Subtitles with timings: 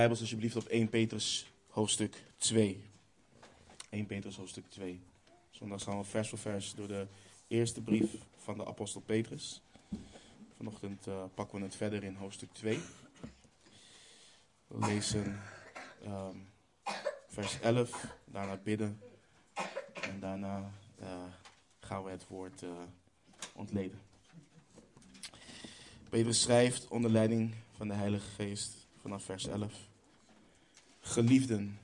[0.00, 2.84] Bijbels alsjeblieft op 1 Petrus hoofdstuk 2.
[3.90, 5.00] 1 Petrus hoofdstuk 2.
[5.50, 7.06] Zondag gaan we vers voor vers door de
[7.48, 9.62] eerste brief van de apostel Petrus.
[10.56, 12.78] Vanochtend uh, pakken we het verder in hoofdstuk 2.
[14.66, 15.40] We lezen
[16.06, 16.48] um,
[17.28, 19.00] vers 11, daarna bidden
[20.00, 21.06] en daarna uh,
[21.80, 22.70] gaan we het woord uh,
[23.54, 24.00] ontleden.
[26.08, 29.88] Petrus schrijft onder leiding van de Heilige Geest vanaf vers 11.
[31.00, 31.78] Geliefden,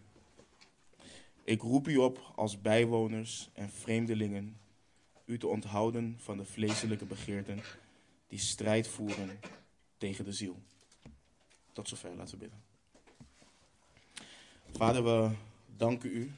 [1.44, 4.56] ik roep u op als bijwoners en vreemdelingen
[5.24, 7.60] u te onthouden van de vleeselijke begeerten
[8.28, 9.40] die strijd voeren
[9.98, 10.62] tegen de ziel.
[11.72, 12.62] Tot zover, laten we bidden.
[14.70, 15.30] Vader, we
[15.76, 16.32] danken u.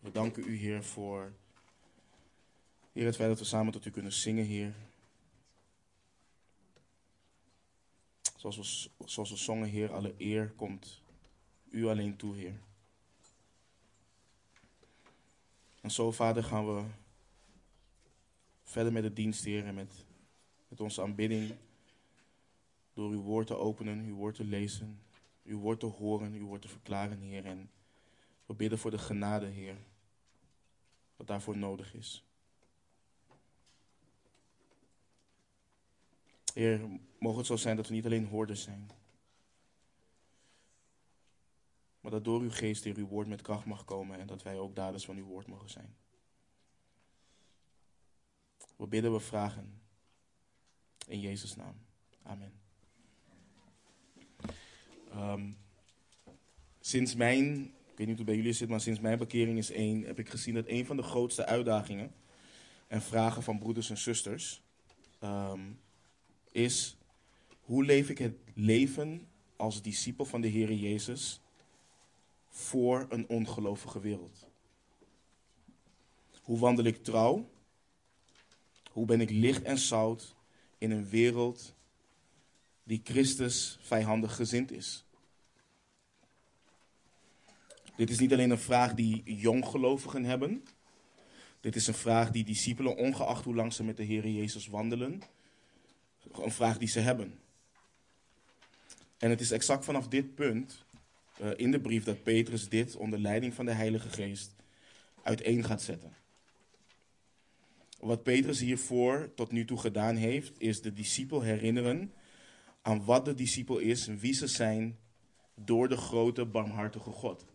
[0.00, 1.32] We danken u, Heer, voor
[2.92, 4.74] het feit dat we samen tot u kunnen zingen, Heer.
[8.42, 11.02] Zoals we, zongen, Heer, alle eer komt
[11.70, 12.60] u alleen toe, Heer.
[15.80, 16.84] En zo, Vader, gaan we
[18.62, 20.04] verder met de dienst, Heer, en met,
[20.68, 21.54] met onze aanbidding.
[22.94, 25.02] Door uw woord te openen, uw woord te lezen,
[25.44, 27.44] uw woord te horen, uw woord te verklaren, Heer.
[27.44, 27.70] En
[28.46, 29.76] we bidden voor de genade, Heer,
[31.16, 32.24] wat daarvoor nodig is.
[36.54, 36.80] Heer,
[37.22, 38.90] mogen het zo zijn dat we niet alleen hoorders zijn.
[42.00, 44.58] Maar dat door uw geest, Heer, uw woord met kracht mag komen en dat wij
[44.58, 45.94] ook daders van uw woord mogen zijn.
[48.76, 49.80] We bidden, we vragen.
[51.06, 51.74] In Jezus' naam.
[52.22, 52.52] Amen.
[55.14, 55.56] Um,
[56.80, 60.02] sinds mijn, ik weet niet hoe bij jullie zit, maar sinds mijn bekering is één,
[60.02, 62.14] heb ik gezien dat een van de grootste uitdagingen
[62.86, 64.62] en vragen van broeders en zusters
[65.20, 65.80] um,
[66.50, 66.96] is:
[67.72, 71.40] hoe leef ik het leven als discipel van de Heer Jezus
[72.48, 74.46] voor een ongelovige wereld?
[76.42, 77.50] Hoe wandel ik trouw?
[78.90, 80.34] Hoe ben ik licht en zout
[80.78, 81.74] in een wereld
[82.84, 85.04] die Christus vijandig gezind is?
[87.96, 90.64] Dit is niet alleen een vraag die jonggelovigen hebben.
[91.60, 95.22] Dit is een vraag die discipelen, ongeacht hoe lang ze met de Heer Jezus wandelen,
[96.32, 97.41] een vraag die ze hebben.
[99.22, 100.84] En het is exact vanaf dit punt
[101.40, 104.54] uh, in de brief dat Petrus dit onder leiding van de Heilige Geest
[105.22, 106.16] uiteen gaat zetten.
[107.98, 112.12] Wat Petrus hiervoor tot nu toe gedaan heeft, is de discipel herinneren
[112.80, 114.98] aan wat de discipel is en wie ze zijn
[115.54, 117.46] door de grote, barmhartige God.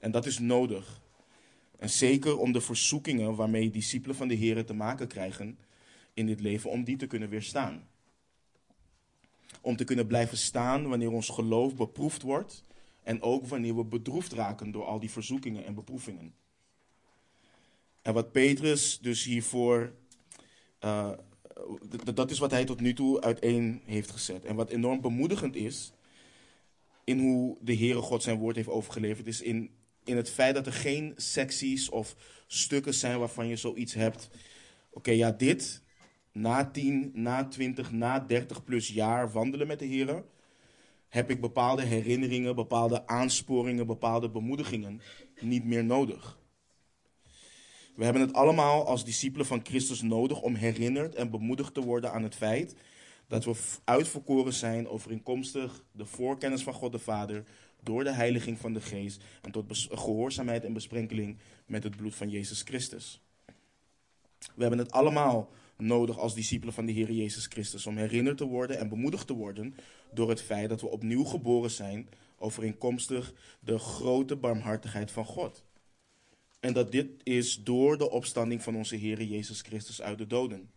[0.00, 1.00] En dat is nodig.
[1.78, 5.58] En zeker om de verzoekingen waarmee discipelen van de Heer te maken krijgen
[6.14, 7.90] in dit leven, om die te kunnen weerstaan.
[9.60, 12.64] Om te kunnen blijven staan wanneer ons geloof beproefd wordt
[13.02, 16.34] en ook wanneer we bedroefd raken door al die verzoekingen en beproevingen.
[18.02, 19.92] En wat Petrus dus hiervoor,
[20.80, 21.10] uh,
[22.14, 24.44] dat is wat hij tot nu toe uiteen heeft gezet.
[24.44, 25.92] En wat enorm bemoedigend is,
[27.04, 29.70] in hoe de Heere God zijn woord heeft overgeleverd, is in,
[30.04, 34.28] in het feit dat er geen secties of stukken zijn waarvan je zoiets hebt.
[34.90, 35.82] Oké, ja, dit,
[36.32, 40.24] na 10, na 20, na 30 plus jaar wandelen met de Heer,
[41.08, 45.00] heb ik bepaalde herinneringen, bepaalde aansporingen, bepaalde bemoedigingen
[45.40, 46.40] niet meer nodig.
[47.94, 52.12] We hebben het allemaal als discipelen van Christus nodig om herinnerd en bemoedigd te worden
[52.12, 52.74] aan het feit
[53.26, 53.54] dat we
[53.84, 57.44] uitverkoren zijn overeenkomstig de voorkennis van God de Vader
[57.82, 62.28] door de heiliging van de Geest en tot gehoorzaamheid en besprenkeling met het bloed van
[62.28, 63.22] Jezus Christus.
[64.54, 68.46] We hebben het allemaal nodig als discipelen van de Heer Jezus Christus om herinnerd te
[68.46, 69.74] worden en bemoedigd te worden
[70.12, 75.64] door het feit dat we opnieuw geboren zijn overeenkomstig de grote barmhartigheid van God.
[76.60, 80.70] En dat dit is door de opstanding van onze Heer Jezus Christus uit de doden.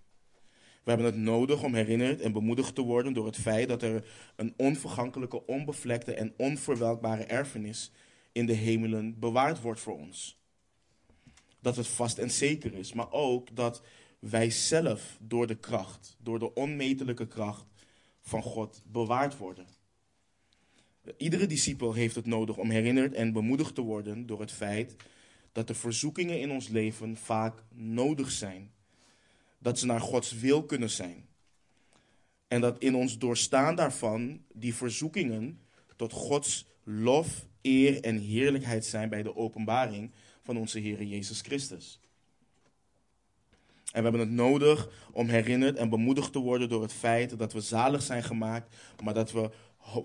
[0.83, 4.07] We hebben het nodig om herinnerd en bemoedigd te worden door het feit dat er
[4.35, 7.91] een onvergankelijke, onbevlekte en onverwelkbare erfenis
[8.31, 10.39] in de hemelen bewaard wordt voor ons.
[11.59, 13.81] Dat het vast en zeker is, maar ook dat
[14.29, 17.65] wij zelf door de kracht, door de onmetelijke kracht
[18.21, 19.67] van God bewaard worden.
[21.17, 24.95] Iedere discipel heeft het nodig om herinnerd en bemoedigd te worden door het feit
[25.51, 28.71] dat de verzoekingen in ons leven vaak nodig zijn.
[29.57, 31.27] Dat ze naar Gods wil kunnen zijn.
[32.47, 35.59] En dat in ons doorstaan daarvan die verzoekingen
[35.95, 40.11] tot Gods lof, eer en heerlijkheid zijn bij de openbaring
[40.43, 41.99] van onze Heer Jezus Christus.
[43.95, 47.53] En we hebben het nodig om herinnerd en bemoedigd te worden door het feit dat
[47.53, 49.49] we zalig zijn gemaakt, maar dat we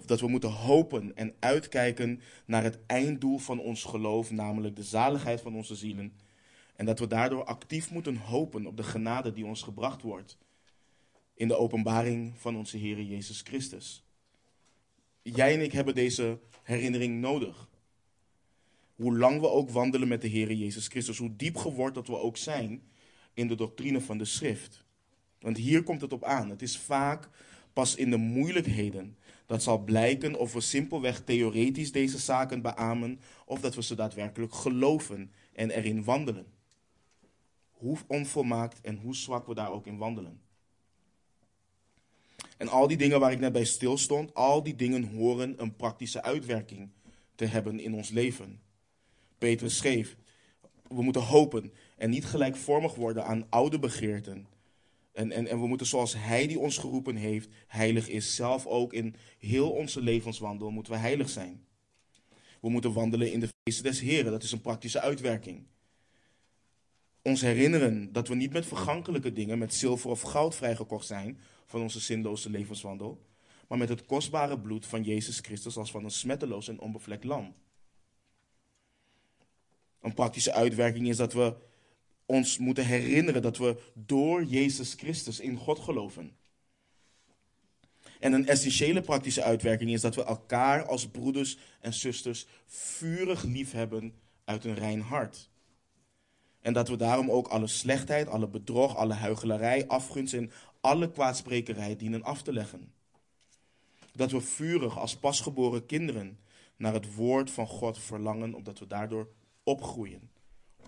[0.06, 5.40] dat we moeten hopen en uitkijken naar het einddoel van ons geloof, namelijk de zaligheid
[5.40, 6.12] van onze zielen.
[6.76, 10.38] En dat we daardoor actief moeten hopen op de genade die ons gebracht wordt
[11.34, 14.04] in de openbaring van onze Heer Jezus Christus.
[15.22, 17.68] Jij en ik hebben deze herinnering nodig.
[18.94, 22.16] Hoe lang we ook wandelen met de Heer Jezus Christus, hoe diep geword dat we
[22.16, 22.88] ook zijn
[23.34, 24.84] in de doctrine van de Schrift.
[25.38, 26.50] Want hier komt het op aan.
[26.50, 27.28] Het is vaak
[27.72, 29.16] pas in de moeilijkheden
[29.50, 34.54] dat zal blijken of we simpelweg theoretisch deze zaken beamen of dat we ze daadwerkelijk
[34.54, 36.46] geloven en erin wandelen.
[37.70, 40.40] Hoe onvolmaakt en hoe zwak we daar ook in wandelen.
[42.56, 46.22] En al die dingen waar ik net bij stilstond, al die dingen horen een praktische
[46.22, 46.90] uitwerking
[47.34, 48.60] te hebben in ons leven.
[49.38, 50.16] Petrus schreef,
[50.88, 54.46] we moeten hopen en niet gelijkvormig worden aan oude begeerten.
[55.12, 58.92] En, en, en we moeten zoals Hij die ons geroepen heeft, heilig is, zelf ook
[58.92, 61.64] in heel onze levenswandel moeten we heilig zijn.
[62.60, 65.66] We moeten wandelen in de feesten des Heren, dat is een praktische uitwerking.
[67.22, 71.80] Ons herinneren dat we niet met vergankelijke dingen, met zilver of goud vrijgekocht zijn van
[71.80, 73.26] onze zinloze levenswandel,
[73.68, 77.54] maar met het kostbare bloed van Jezus Christus als van een smetteloos en onbevlekt lam.
[80.00, 81.68] Een praktische uitwerking is dat we
[82.30, 86.36] ons moeten herinneren dat we door Jezus Christus in God geloven.
[88.20, 93.72] En een essentiële praktische uitwerking is dat we elkaar als broeders en zusters vurig lief
[93.72, 95.50] hebben uit een rein hart.
[96.60, 100.50] En dat we daarom ook alle slechtheid, alle bedrog, alle huichelarij, afgunst en
[100.80, 102.92] alle kwaadsprekerij dienen af te leggen.
[104.12, 106.38] Dat we vurig als pasgeboren kinderen
[106.76, 109.28] naar het woord van God verlangen, omdat we daardoor
[109.62, 110.30] opgroeien.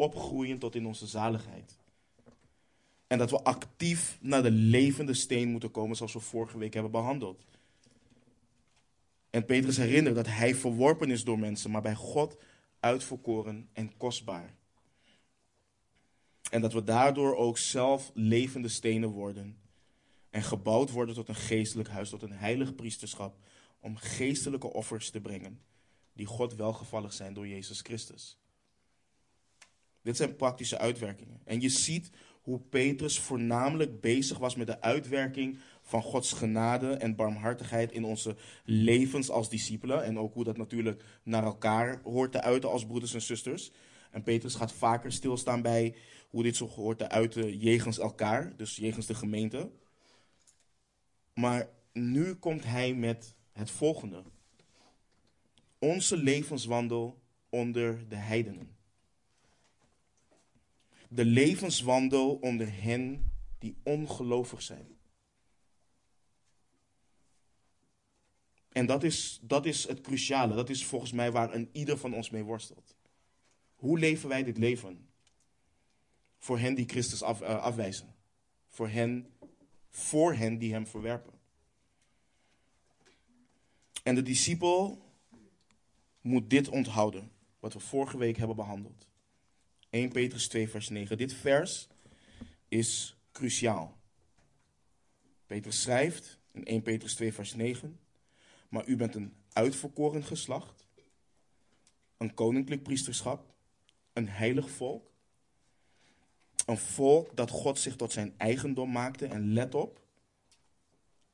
[0.02, 1.78] Opgroeien tot in onze zaligheid.
[3.06, 6.92] En dat we actief naar de levende steen moeten komen, zoals we vorige week hebben
[6.92, 7.44] behandeld.
[9.30, 12.36] En Petrus herinnert dat hij verworpen is door mensen, maar bij God
[12.80, 14.54] uitverkoren en kostbaar.
[16.50, 19.58] En dat we daardoor ook zelf levende stenen worden.
[20.30, 23.36] En gebouwd worden tot een geestelijk huis, tot een heilig priesterschap.
[23.80, 25.60] Om geestelijke offers te brengen.
[26.12, 28.41] Die God welgevallig zijn door Jezus Christus.
[30.02, 31.40] Dit zijn praktische uitwerkingen.
[31.44, 32.10] En je ziet
[32.42, 38.36] hoe Petrus voornamelijk bezig was met de uitwerking van Gods genade en barmhartigheid in onze
[38.64, 40.04] levens als discipelen.
[40.04, 43.70] En ook hoe dat natuurlijk naar elkaar hoort te uiten als broeders en zusters.
[44.10, 45.94] En Petrus gaat vaker stilstaan bij
[46.28, 49.70] hoe dit zo hoort te uiten jegens elkaar, dus jegens de gemeente.
[51.34, 54.22] Maar nu komt hij met het volgende.
[55.78, 58.80] Onze levenswandel onder de heidenen
[61.14, 64.96] de levenswandel onder hen die ongelovig zijn.
[68.68, 70.54] En dat is, dat is het cruciale.
[70.54, 72.96] Dat is volgens mij waar een ieder van ons mee worstelt.
[73.74, 75.08] Hoe leven wij dit leven?
[76.38, 78.14] Voor hen die Christus af, uh, afwijzen.
[78.68, 79.26] Voor hen,
[79.88, 81.32] voor hen die hem verwerpen.
[84.02, 85.10] En de discipel
[86.20, 89.10] moet dit onthouden, wat we vorige week hebben behandeld.
[89.92, 91.16] 1 Petrus 2, vers 9.
[91.16, 91.88] Dit vers
[92.68, 93.96] is cruciaal.
[95.46, 97.98] Petrus schrijft in 1 Petrus 2, vers 9.
[98.68, 100.86] Maar u bent een uitverkoren geslacht,
[102.16, 103.54] een koninklijk priesterschap,
[104.12, 105.10] een heilig volk.
[106.66, 109.26] Een volk dat God zich tot zijn eigendom maakte.
[109.26, 110.00] En let op,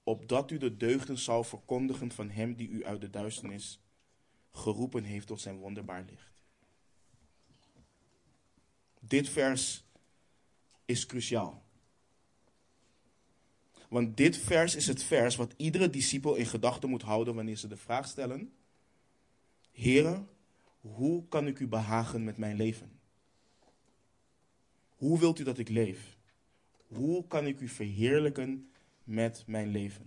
[0.03, 3.81] opdat u de deugden zou verkondigen van hem die u uit de duisternis
[4.51, 6.28] geroepen heeft tot zijn wonderbaar licht.
[9.09, 9.85] Dit vers
[10.85, 11.63] is cruciaal.
[13.89, 17.69] Want dit vers is het vers wat iedere discipel in gedachten moet houden wanneer ze
[17.69, 18.53] de vraag stellen:
[19.73, 20.25] Heere,
[20.81, 22.91] hoe kan ik u behagen met mijn leven?
[24.97, 26.17] Hoe wilt u dat ik leef?
[26.87, 28.71] Hoe kan ik u verheerlijken
[29.05, 30.07] met mijn leven?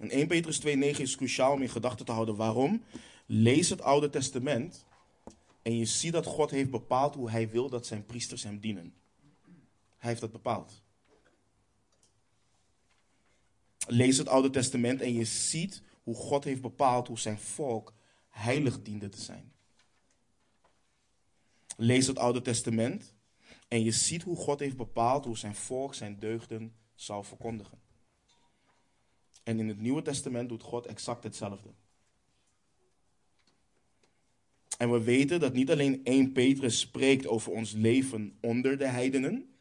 [0.00, 0.70] En 1 Petrus 2,9
[1.00, 2.36] is cruciaal om in gedachten te houden.
[2.36, 2.82] Waarom?
[3.26, 4.85] Lees het Oude Testament
[5.66, 8.94] en je ziet dat God heeft bepaald hoe hij wil dat zijn priesters hem dienen.
[9.96, 10.82] Hij heeft dat bepaald.
[13.86, 17.94] Lees het Oude Testament en je ziet hoe God heeft bepaald hoe zijn volk
[18.28, 19.52] heilig diende te zijn.
[21.76, 23.14] Lees het Oude Testament
[23.68, 27.80] en je ziet hoe God heeft bepaald hoe zijn volk zijn deugden zou verkondigen.
[29.42, 31.74] En in het Nieuwe Testament doet God exact hetzelfde.
[34.76, 39.54] En we weten dat niet alleen 1 Petrus spreekt over ons leven onder de heidenen.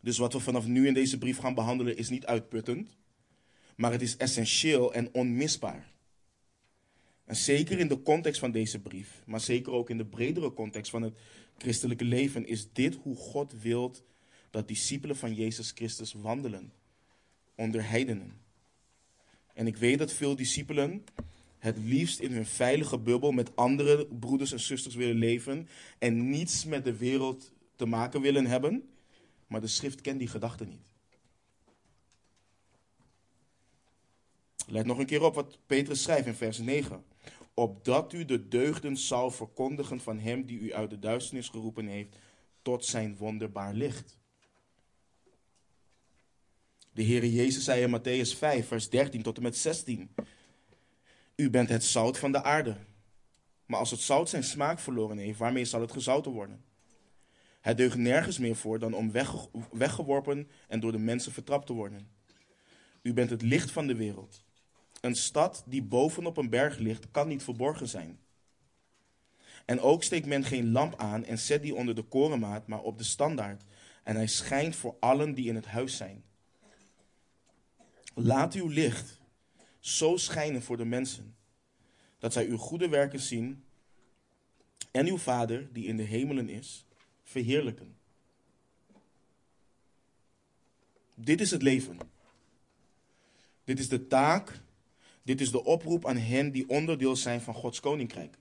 [0.00, 2.96] Dus wat we vanaf nu in deze brief gaan behandelen is niet uitputtend.
[3.76, 5.92] maar het is essentieel en onmisbaar.
[7.24, 10.90] En zeker in de context van deze brief, maar zeker ook in de bredere context
[10.90, 11.16] van het
[11.58, 14.02] christelijke leven, is dit hoe God wilt
[14.50, 16.72] dat discipelen van Jezus Christus wandelen
[17.54, 18.40] onder heidenen.
[19.54, 21.04] En ik weet dat veel discipelen
[21.66, 25.68] het liefst in hun veilige bubbel met andere broeders en zusters willen leven
[25.98, 28.88] en niets met de wereld te maken willen hebben,
[29.46, 30.84] maar de schrift kent die gedachte niet.
[34.66, 37.04] Let nog een keer op wat Petrus schrijft in vers 9
[37.54, 42.16] opdat u de deugden zou verkondigen van hem die u uit de duisternis geroepen heeft
[42.62, 44.18] tot zijn wonderbaar licht.
[46.92, 50.10] De Heer Jezus zei in Matthäus 5, vers 13 tot en met 16.
[51.36, 52.76] U bent het zout van de aarde.
[53.66, 56.64] Maar als het zout zijn smaak verloren heeft, waarmee zal het gezouten worden?
[57.60, 59.12] Het deugt nergens meer voor dan om
[59.70, 62.08] weggeworpen en door de mensen vertrapt te worden.
[63.02, 64.44] U bent het licht van de wereld.
[65.00, 68.18] Een stad die bovenop een berg ligt, kan niet verborgen zijn.
[69.64, 72.98] En ook steekt men geen lamp aan en zet die onder de korenmaat, maar op
[72.98, 73.62] de standaard.
[74.02, 76.24] En hij schijnt voor allen die in het huis zijn.
[78.14, 79.20] Laat uw licht
[79.86, 81.36] zo schijnen voor de mensen,
[82.18, 83.64] dat zij uw goede werken zien
[84.90, 86.84] en uw Vader, die in de hemelen is,
[87.22, 87.96] verheerlijken.
[91.14, 91.98] Dit is het leven.
[93.64, 94.64] Dit is de taak
[95.26, 98.38] dit is de oproep aan hen die onderdeel zijn van Gods koninkrijk.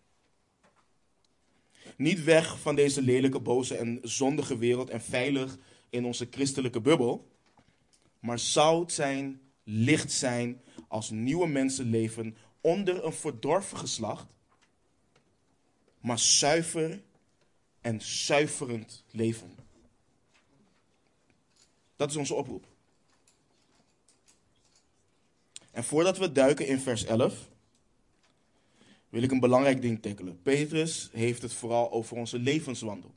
[1.98, 5.58] Niet weg van deze lelijke, boze en zondige wereld en veilig
[5.90, 7.28] in onze christelijke bubbel,
[8.20, 10.62] maar zout zijn, licht zijn
[10.96, 14.25] als nieuwe mensen leven onder een verdorven geslacht,
[16.00, 17.02] maar zuiver
[17.82, 19.56] en zuiverend leven.
[21.96, 22.66] Dat is onze oproep.
[25.72, 27.50] En voordat we duiken in vers 11,
[29.10, 30.42] wil ik een belangrijk ding tackelen.
[30.42, 33.14] Petrus heeft het vooral over onze levenswandel.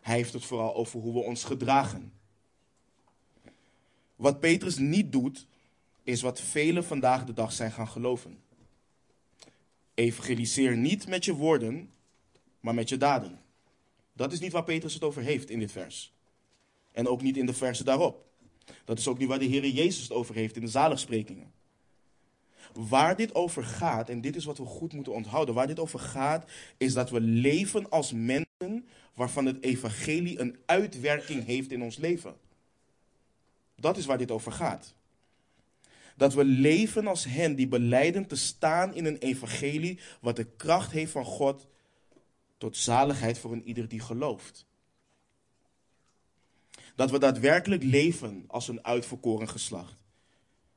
[0.00, 2.12] Hij heeft het vooral over hoe we ons gedragen.
[4.16, 5.48] Wat Petrus niet doet,
[6.02, 8.42] is wat velen vandaag de dag zijn gaan geloven.
[9.94, 11.90] Evangeliseer niet met je woorden,
[12.60, 13.40] maar met je daden.
[14.12, 16.12] Dat is niet waar Petrus het over heeft in dit vers.
[16.92, 18.28] En ook niet in de versen daarop.
[18.84, 21.52] Dat is ook niet waar de Heer Jezus het over heeft in de zaligsprekingen.
[22.72, 25.98] Waar dit over gaat, en dit is wat we goed moeten onthouden, waar dit over
[25.98, 31.96] gaat, is dat we leven als mensen waarvan het evangelie een uitwerking heeft in ons
[31.96, 32.34] leven.
[33.76, 34.94] Dat is waar dit over gaat.
[36.20, 40.90] Dat we leven als hen die beleiden te staan in een evangelie wat de kracht
[40.90, 41.66] heeft van God
[42.58, 44.66] tot zaligheid voor een ieder die gelooft.
[46.96, 49.96] Dat we daadwerkelijk leven als een uitverkoren geslacht.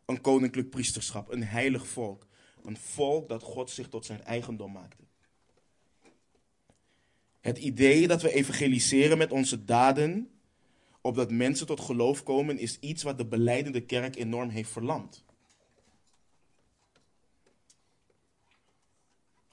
[0.05, 2.27] Een koninklijk priesterschap, een heilig volk.
[2.63, 5.03] Een volk dat God zich tot zijn eigendom maakte.
[7.39, 10.29] Het idee dat we evangeliseren met onze daden,
[11.01, 15.23] opdat mensen tot geloof komen, is iets wat de beleidende kerk enorm heeft verlamd.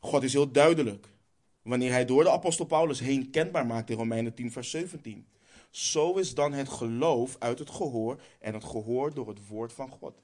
[0.00, 1.08] God is heel duidelijk
[1.62, 5.26] wanneer hij door de apostel Paulus heen kenbaar maakt in Romeinen 10, vers 17.
[5.70, 9.90] Zo is dan het geloof uit het gehoor en het gehoor door het woord van
[9.90, 10.14] God.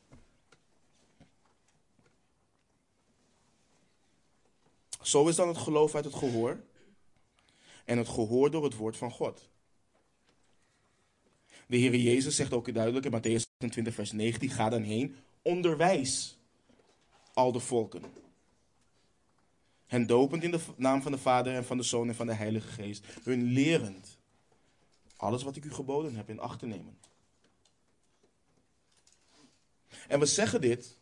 [5.03, 6.61] Zo is dan het geloof uit het gehoor
[7.85, 9.49] en het gehoor door het woord van God.
[11.67, 16.39] De Heer Jezus zegt ook duidelijk in Matthäus 28, vers 19: Ga dan heen, onderwijs
[17.33, 18.03] al de volken.
[19.87, 22.35] Hen dopend in de naam van de Vader en van de Zoon en van de
[22.35, 23.05] Heilige Geest.
[23.23, 24.19] Hun lerend
[25.17, 26.99] alles wat ik u geboden heb in acht te nemen.
[30.09, 30.99] En we zeggen dit,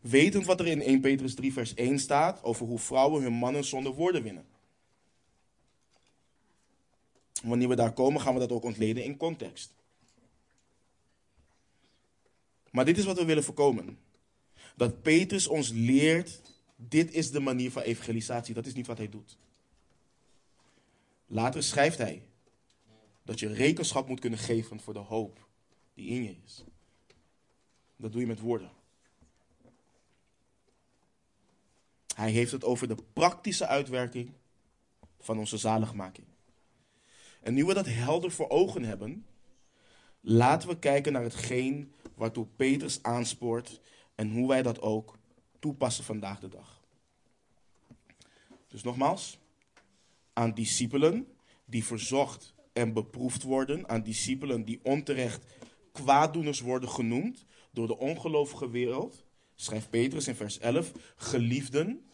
[0.00, 3.64] wetend wat er in 1 Petrus 3 vers 1 staat over hoe vrouwen hun mannen
[3.64, 4.46] zonder woorden winnen.
[7.42, 9.74] Wanneer we daar komen, gaan we dat ook ontleden in context.
[12.70, 13.98] Maar dit is wat we willen voorkomen.
[14.76, 16.40] Dat Petrus ons leert,
[16.80, 18.54] dit is de manier van evangelisatie.
[18.54, 19.38] Dat is niet wat hij doet.
[21.26, 22.22] Later schrijft hij,
[23.22, 25.46] dat je rekenschap moet kunnen geven voor de hoop
[25.94, 26.64] die in je is.
[27.96, 28.70] Dat doe je met woorden.
[32.14, 34.32] Hij heeft het over de praktische uitwerking
[35.20, 36.26] van onze zaligmaking.
[37.40, 39.26] En nu we dat helder voor ogen hebben,
[40.20, 43.80] laten we kijken naar hetgeen waartoe Petrus aanspoort
[44.14, 45.17] en hoe wij dat ook
[45.58, 46.82] toepassen vandaag de dag.
[48.68, 49.38] Dus nogmaals,
[50.32, 51.26] aan discipelen
[51.64, 55.44] die verzocht en beproefd worden aan discipelen die onterecht
[55.92, 59.24] kwaaddoeners worden genoemd door de ongelovige wereld,
[59.54, 62.08] schrijft Petrus in vers 11, geliefden,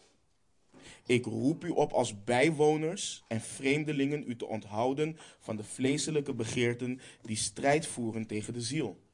[1.05, 6.99] ik roep u op als bijwoners en vreemdelingen u te onthouden van de vleeselijke begeerten
[7.21, 9.04] die strijd voeren tegen de ziel.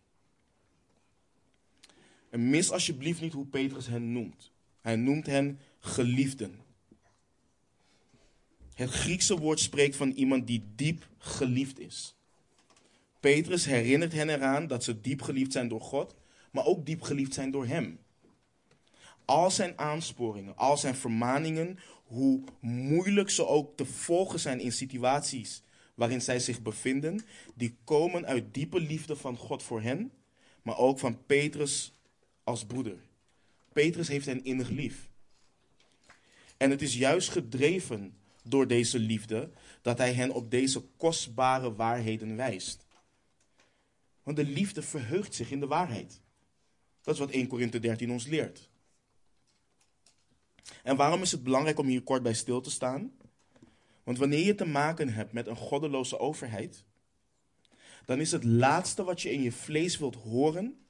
[2.31, 4.51] En mis alsjeblieft niet hoe Petrus hen noemt.
[4.81, 6.59] Hij noemt hen geliefden.
[8.73, 12.15] Het Griekse woord spreekt van iemand die diep geliefd is.
[13.19, 16.15] Petrus herinnert hen eraan dat ze diep geliefd zijn door God,
[16.51, 17.99] maar ook diep geliefd zijn door Hem.
[19.25, 25.63] Al zijn aansporingen, al zijn vermaningen, hoe moeilijk ze ook te volgen zijn in situaties
[25.95, 27.21] waarin zij zich bevinden,
[27.55, 30.11] die komen uit diepe liefde van God voor hen,
[30.61, 31.93] maar ook van Petrus
[32.43, 32.97] als broeder.
[33.73, 35.09] Petrus heeft hen innig lief.
[36.57, 42.35] En het is juist gedreven door deze liefde dat hij hen op deze kostbare waarheden
[42.35, 42.85] wijst.
[44.23, 46.21] Want de liefde verheugt zich in de waarheid.
[47.01, 48.69] Dat is wat 1 Korinthe 13 ons leert.
[50.83, 53.11] En waarom is het belangrijk om hier kort bij stil te staan?
[54.03, 56.83] Want wanneer je te maken hebt met een goddeloze overheid,
[58.05, 60.85] dan is het laatste wat je in je vlees wilt horen,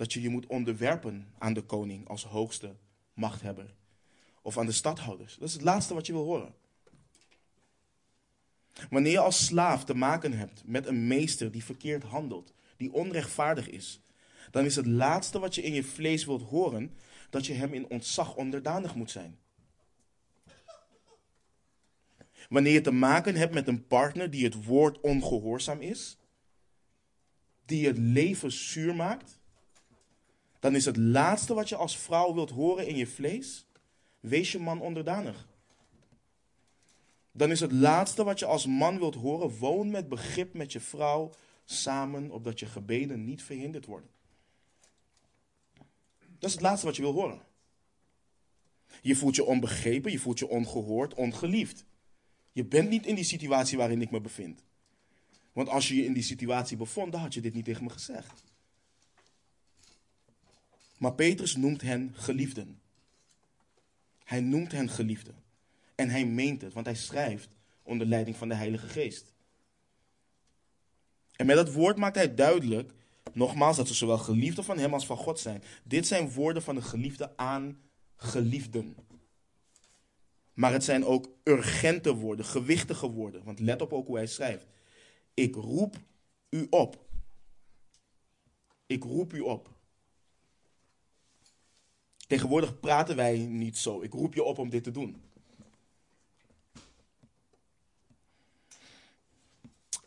[0.00, 2.76] dat je je moet onderwerpen aan de koning als hoogste
[3.14, 3.74] machthebber.
[4.42, 5.36] Of aan de stadhouders.
[5.36, 6.54] Dat is het laatste wat je wil horen.
[8.90, 13.68] Wanneer je als slaaf te maken hebt met een meester die verkeerd handelt, die onrechtvaardig
[13.68, 14.00] is,
[14.50, 16.96] dan is het laatste wat je in je vlees wilt horen
[17.30, 19.38] dat je hem in ontzag onderdanig moet zijn.
[22.48, 26.18] Wanneer je te maken hebt met een partner die het woord ongehoorzaam is,
[27.64, 29.39] die het leven zuur maakt,
[30.60, 33.66] dan is het laatste wat je als vrouw wilt horen in je vlees,
[34.20, 35.48] wees je man onderdanig.
[37.32, 40.80] Dan is het laatste wat je als man wilt horen, woon met begrip met je
[40.80, 41.30] vrouw
[41.64, 44.10] samen, opdat je gebeden niet verhinderd worden.
[46.38, 47.42] Dat is het laatste wat je wil horen.
[49.02, 51.84] Je voelt je onbegrepen, je voelt je ongehoord, ongeliefd.
[52.52, 54.64] Je bent niet in die situatie waarin ik me bevind.
[55.52, 57.90] Want als je je in die situatie bevond, dan had je dit niet tegen me
[57.90, 58.42] gezegd.
[61.00, 62.80] Maar Petrus noemt hen geliefden.
[64.24, 65.34] Hij noemt hen geliefden.
[65.94, 69.32] En hij meent het, want hij schrijft onder leiding van de Heilige Geest.
[71.36, 72.92] En met dat woord maakt hij duidelijk,
[73.32, 75.62] nogmaals, dat ze zowel geliefden van hem als van God zijn.
[75.84, 77.80] Dit zijn woorden van de geliefde aan
[78.16, 78.96] geliefden.
[80.54, 83.44] Maar het zijn ook urgente woorden, gewichtige woorden.
[83.44, 84.66] Want let op ook hoe hij schrijft.
[85.34, 85.96] Ik roep
[86.50, 87.08] u op.
[88.86, 89.78] Ik roep u op.
[92.30, 94.02] Tegenwoordig praten wij niet zo.
[94.02, 95.22] Ik roep je op om dit te doen.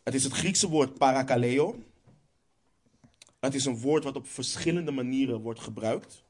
[0.02, 1.82] Het is het Griekse woord parakaleo.
[3.40, 6.24] Het is een woord wat op verschillende manieren wordt gebruikt.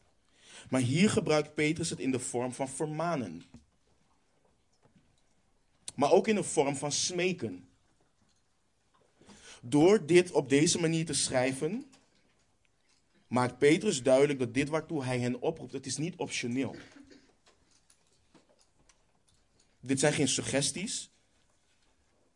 [0.70, 3.42] Maar hier gebruikt Petrus het in de vorm van vermanen.
[5.94, 7.68] Maar ook in de vorm van smeken.
[9.62, 11.90] Door dit op deze manier te schrijven,
[13.26, 16.76] maakt Petrus duidelijk dat dit waartoe hij hen oproept, het is niet optioneel.
[19.80, 21.10] Dit zijn geen suggesties.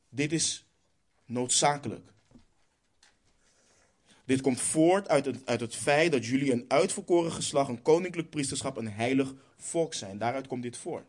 [0.09, 0.67] Dit is
[1.25, 2.13] noodzakelijk.
[4.25, 8.31] Dit komt voort uit het, uit het feit dat jullie een uitverkoren geslacht, een koninklijk
[8.31, 10.19] priesterschap, een heilig volk zijn.
[10.19, 11.05] Daaruit komt dit voor.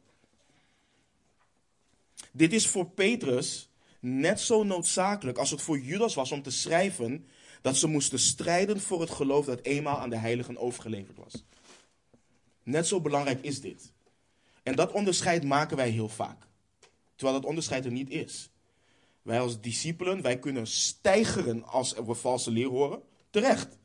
[2.31, 7.27] Dit is voor Petrus net zo noodzakelijk als het voor Judas was om te schrijven
[7.61, 11.43] dat ze moesten strijden voor het geloof dat eenmaal aan de heiligen overgeleverd was.
[12.63, 13.91] Net zo belangrijk is dit.
[14.63, 16.47] En dat onderscheid maken wij heel vaak.
[17.15, 18.49] Terwijl dat onderscheid er niet is.
[19.21, 23.01] Wij als discipelen, wij kunnen stijgeren als we valse leer horen.
[23.29, 23.77] Terecht.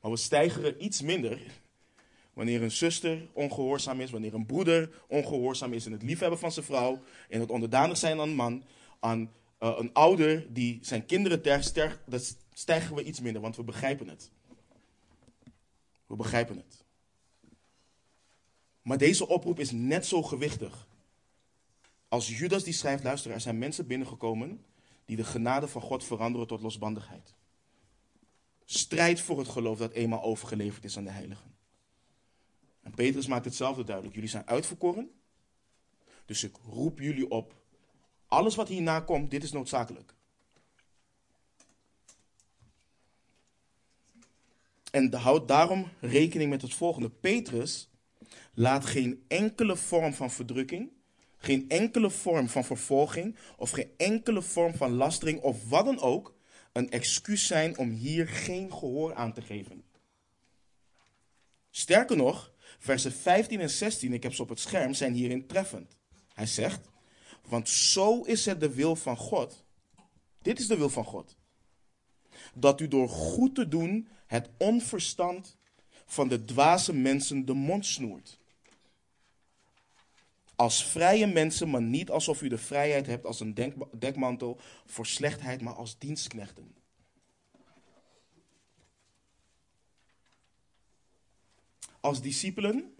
[0.00, 1.40] Maar we stijgeren iets minder
[2.34, 6.64] wanneer een zuster ongehoorzaam is, wanneer een broeder ongehoorzaam is in het liefhebben van zijn
[6.64, 8.64] vrouw, in het onderdanig zijn aan een man,
[9.00, 13.64] aan uh, een ouder die zijn kinderen tergt, dat stijgen we iets minder, want we
[13.64, 14.30] begrijpen het.
[16.06, 16.84] We begrijpen het.
[18.82, 20.88] Maar deze oproep is net zo gewichtig.
[22.08, 24.64] Als Judas die schrijft, luister, er zijn mensen binnengekomen
[25.04, 27.34] die de genade van God veranderen tot losbandigheid.
[28.64, 31.54] Strijd voor het geloof dat eenmaal overgeleverd is aan de heiligen.
[32.82, 34.14] En Petrus maakt hetzelfde duidelijk.
[34.14, 35.10] Jullie zijn uitverkoren.
[36.24, 37.54] Dus ik roep jullie op.
[38.26, 40.14] Alles wat hierna komt, dit is noodzakelijk.
[44.94, 47.10] En houd daarom rekening met het volgende.
[47.10, 47.88] Petrus
[48.52, 50.92] laat geen enkele vorm van verdrukking,
[51.38, 56.34] geen enkele vorm van vervolging of geen enkele vorm van lastering of wat dan ook
[56.72, 59.84] een excuus zijn om hier geen gehoor aan te geven.
[61.70, 65.96] Sterker nog, versen 15 en 16, ik heb ze op het scherm, zijn hierin treffend.
[66.32, 66.88] Hij zegt,
[67.48, 69.64] want zo is het de wil van God.
[70.42, 71.36] Dit is de wil van God.
[72.54, 75.56] Dat u door goed te doen het onverstand
[76.06, 78.38] van de dwaze mensen de mond snoert.
[80.56, 85.60] Als vrije mensen, maar niet alsof u de vrijheid hebt als een dekmantel voor slechtheid,
[85.60, 86.74] maar als dienstknechten.
[92.00, 92.94] Als discipelen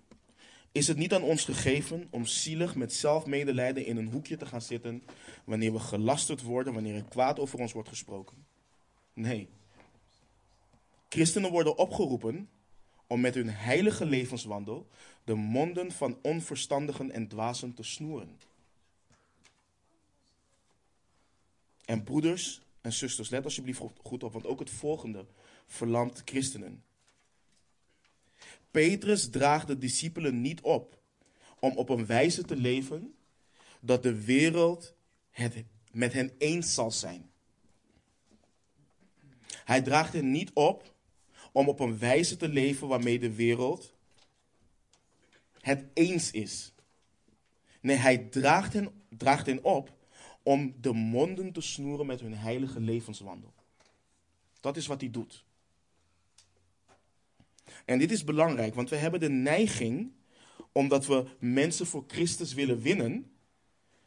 [0.73, 4.63] is het niet aan ons gegeven om zielig met zelfmedelijden in een hoekje te gaan
[4.63, 5.03] zitten
[5.45, 8.47] wanneer we gelasterd worden, wanneer er kwaad over ons wordt gesproken.
[9.13, 9.49] Nee.
[11.15, 12.49] Christenen worden opgeroepen
[13.07, 14.89] om met hun heilige levenswandel
[15.25, 18.39] de monden van onverstandigen en dwazen te snoeren.
[21.85, 25.27] En broeders en zusters, let alsjeblieft goed op, want ook het volgende
[25.67, 26.85] verlamt christenen.
[28.71, 30.99] Petrus draagt de discipelen niet op
[31.59, 33.15] om op een wijze te leven
[33.81, 34.95] dat de wereld
[35.31, 37.31] het met hen eens zal zijn.
[39.65, 40.93] Hij draagt hen niet op
[41.55, 43.95] om op een wijze te leven waarmee de wereld
[45.61, 46.73] het eens is.
[47.81, 49.93] Nee, hij draagt hen, draagt hen op
[50.43, 53.53] om de monden te snoeren met hun heilige levenswandel.
[54.61, 55.45] Dat is wat hij doet.
[57.85, 60.13] En dit is belangrijk, want we hebben de neiging,
[60.73, 63.31] omdat we mensen voor Christus willen winnen,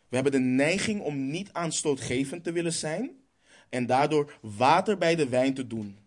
[0.09, 3.11] we hebben de neiging om niet aanstootgevend te willen zijn
[3.69, 5.97] en daardoor water bij de wijn te doen.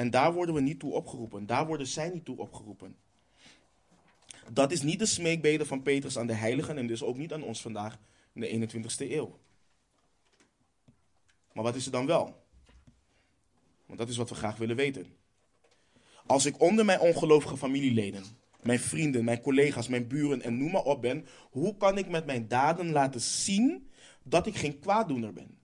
[0.00, 1.46] En daar worden we niet toe opgeroepen.
[1.46, 2.96] Daar worden zij niet toe opgeroepen.
[4.52, 7.42] Dat is niet de smeekbede van Petrus aan de heiligen en dus ook niet aan
[7.42, 7.98] ons vandaag
[8.32, 9.38] in de 21ste eeuw.
[11.52, 12.44] Maar wat is er dan wel?
[13.86, 15.06] Want dat is wat we graag willen weten.
[16.26, 18.24] Als ik onder mijn ongelovige familieleden,
[18.62, 22.26] mijn vrienden, mijn collega's, mijn buren en noem maar op ben, hoe kan ik met
[22.26, 23.90] mijn daden laten zien
[24.22, 25.59] dat ik geen kwaaddoener ben?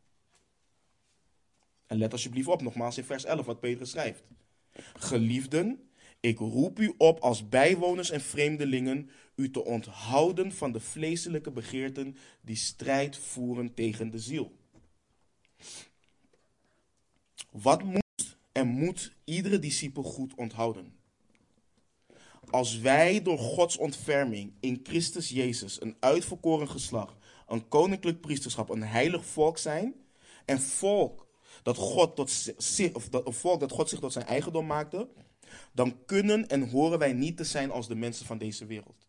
[1.87, 4.23] En let alsjeblieft op, nogmaals in vers 11 wat Petrus schrijft.
[4.95, 11.51] Geliefden, ik roep u op als bijwoners en vreemdelingen u te onthouden van de vleeselijke
[11.51, 14.57] begeerten die strijd voeren tegen de ziel.
[17.51, 20.95] Wat moet en moet iedere discipel goed onthouden?
[22.51, 28.83] Als wij door Gods ontferming in Christus Jezus een uitverkoren geslacht, een koninklijk priesterschap, een
[28.83, 29.95] heilig volk zijn
[30.45, 31.26] en volk
[31.67, 32.55] dat God tot
[32.93, 35.09] of dat, volk dat God zich tot zijn eigendom maakte,
[35.73, 39.07] dan kunnen en horen wij niet te zijn als de mensen van deze wereld.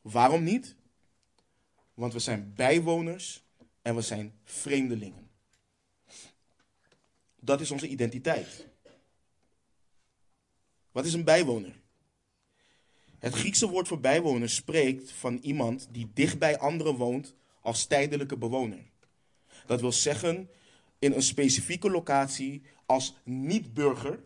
[0.00, 0.76] Waarom niet?
[1.94, 3.44] Want we zijn bijwoners
[3.82, 5.30] en we zijn vreemdelingen.
[7.40, 8.66] Dat is onze identiteit.
[10.92, 11.80] Wat is een bijwoner?
[13.18, 18.36] Het Griekse woord voor bijwoner spreekt van iemand die dicht bij anderen woont als tijdelijke
[18.36, 18.94] bewoner.
[19.66, 20.50] Dat wil zeggen
[20.98, 24.24] in een specifieke locatie als niet-burger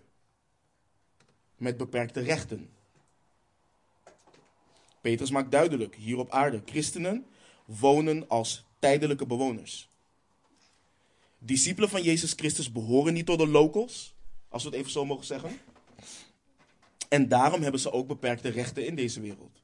[1.56, 2.70] met beperkte rechten.
[5.00, 7.26] Petrus maakt duidelijk, hier op aarde, christenen
[7.64, 9.88] wonen als tijdelijke bewoners.
[11.38, 14.14] Discipelen van Jezus Christus behoren niet tot de locals,
[14.48, 15.50] als we het even zo mogen zeggen.
[17.08, 19.62] En daarom hebben ze ook beperkte rechten in deze wereld.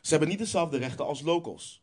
[0.00, 1.82] Ze hebben niet dezelfde rechten als locals.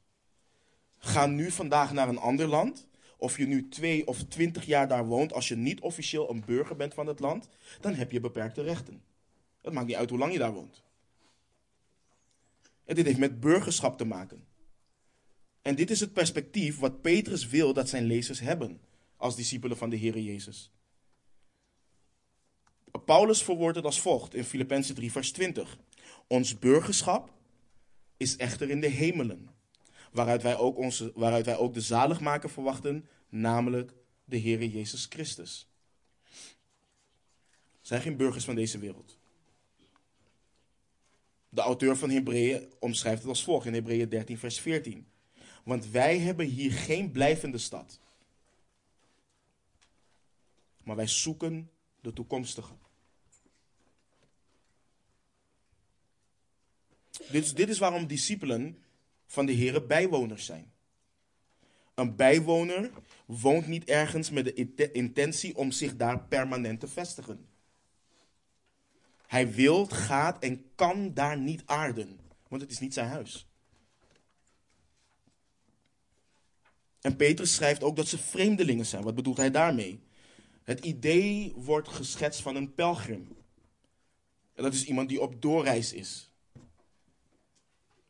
[1.06, 2.88] Ga nu vandaag naar een ander land,
[3.18, 6.76] of je nu twee of twintig jaar daar woont, als je niet officieel een burger
[6.76, 7.50] bent van het land,
[7.82, 9.04] dan heb je beperkte rechten.
[9.62, 10.84] Het maakt niet uit hoe lang je daar woont.
[12.86, 14.46] En dit heeft met burgerschap te maken.
[15.62, 18.82] En dit is het perspectief wat Petrus wil dat zijn lezers hebben
[19.18, 20.72] als discipelen van de Heer Jezus.
[23.06, 25.78] Paulus verwoordt het als volgt in Filippenzen 3, vers 20.
[26.28, 27.34] Ons burgerschap
[28.18, 29.53] is echter in de hemelen,
[30.14, 33.94] waaruit wij ook, onze, waaruit wij ook de zaligmaker verwachten, namelijk
[34.26, 35.68] de Heer Jezus Christus.
[37.82, 39.18] Zijn geen burgers van deze wereld.
[41.50, 45.08] De auteur van Hebreeën omschrijft het als volgt in Hebreeën 13, vers 14.
[45.64, 48.00] Want wij hebben hier geen blijvende stad.
[50.84, 51.72] Maar wij zoeken
[52.02, 52.74] de toekomstige.
[57.30, 58.83] Dit dit is waarom discipelen
[59.34, 60.72] van de Heer bijwoners zijn.
[61.94, 62.92] Een bijwoner
[63.26, 67.48] woont niet ergens met de intentie om zich daar permanent te vestigen.
[69.28, 73.48] Hij wil, gaat en kan daar niet aarden, want het is niet zijn huis.
[77.02, 79.04] En Petrus schrijft ook dat ze vreemdelingen zijn.
[79.04, 80.00] Wat bedoelt hij daarmee?
[80.64, 83.28] Het idee wordt geschetst van een pelgrim.
[84.54, 86.33] En dat is iemand die op doorreis is.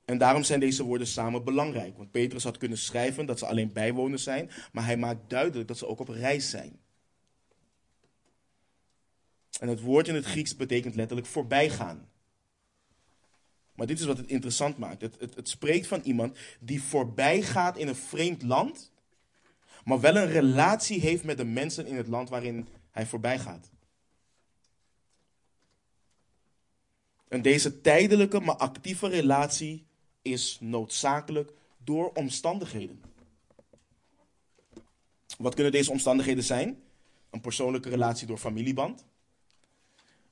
[0.05, 1.97] En daarom zijn deze woorden samen belangrijk.
[1.97, 5.77] Want Petrus had kunnen schrijven dat ze alleen bijwoners zijn, maar hij maakt duidelijk dat
[5.77, 6.79] ze ook op reis zijn.
[9.59, 12.09] En het woord in het Grieks betekent letterlijk voorbijgaan.
[13.75, 15.01] Maar dit is wat het interessant maakt.
[15.01, 18.91] Het, het, het spreekt van iemand die voorbij gaat in een vreemd land,
[19.83, 23.71] maar wel een relatie heeft met de mensen in het land waarin hij voorbij gaat.
[27.27, 29.85] En deze tijdelijke, maar actieve relatie
[30.23, 33.01] is noodzakelijk door omstandigheden.
[35.37, 36.83] Wat kunnen deze omstandigheden zijn?
[37.29, 39.05] Een persoonlijke relatie door familieband.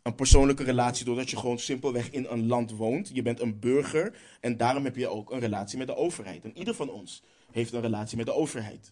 [0.02, 3.10] Een persoonlijke relatie doordat je gewoon simpelweg in een land woont.
[3.14, 6.44] Je bent een burger en daarom heb je ook een relatie met de overheid.
[6.44, 8.92] En ieder van ons heeft een relatie met de overheid.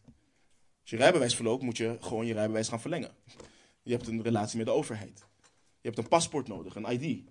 [0.82, 3.12] Als je rijbewijs verloopt, moet je gewoon je rijbewijs gaan verlengen.
[3.84, 5.26] Je hebt een relatie met de overheid.
[5.82, 7.24] Je hebt een paspoort nodig, een ID.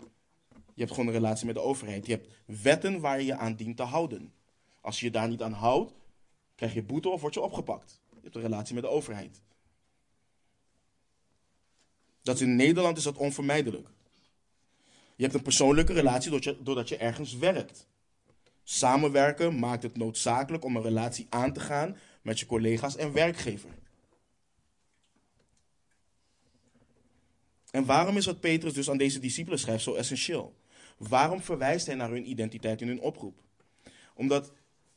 [0.79, 2.07] Je hebt gewoon een relatie met de overheid.
[2.07, 4.33] Je hebt wetten waar je je aan dient te houden.
[4.81, 5.93] Als je je daar niet aan houdt,
[6.55, 8.01] krijg je boete of word je opgepakt.
[8.11, 9.41] Je hebt een relatie met de overheid.
[12.23, 13.88] Dat in Nederland is dat onvermijdelijk.
[15.17, 17.87] Je hebt een persoonlijke relatie doordat je ergens werkt.
[18.62, 23.71] Samenwerken maakt het noodzakelijk om een relatie aan te gaan met je collega's en werkgever.
[27.71, 30.57] En waarom is wat Petrus dus aan deze discipelen schrijft zo essentieel?
[30.99, 33.43] Waarom verwijst hij naar hun identiteit in hun oproep?
[34.15, 34.53] Omdat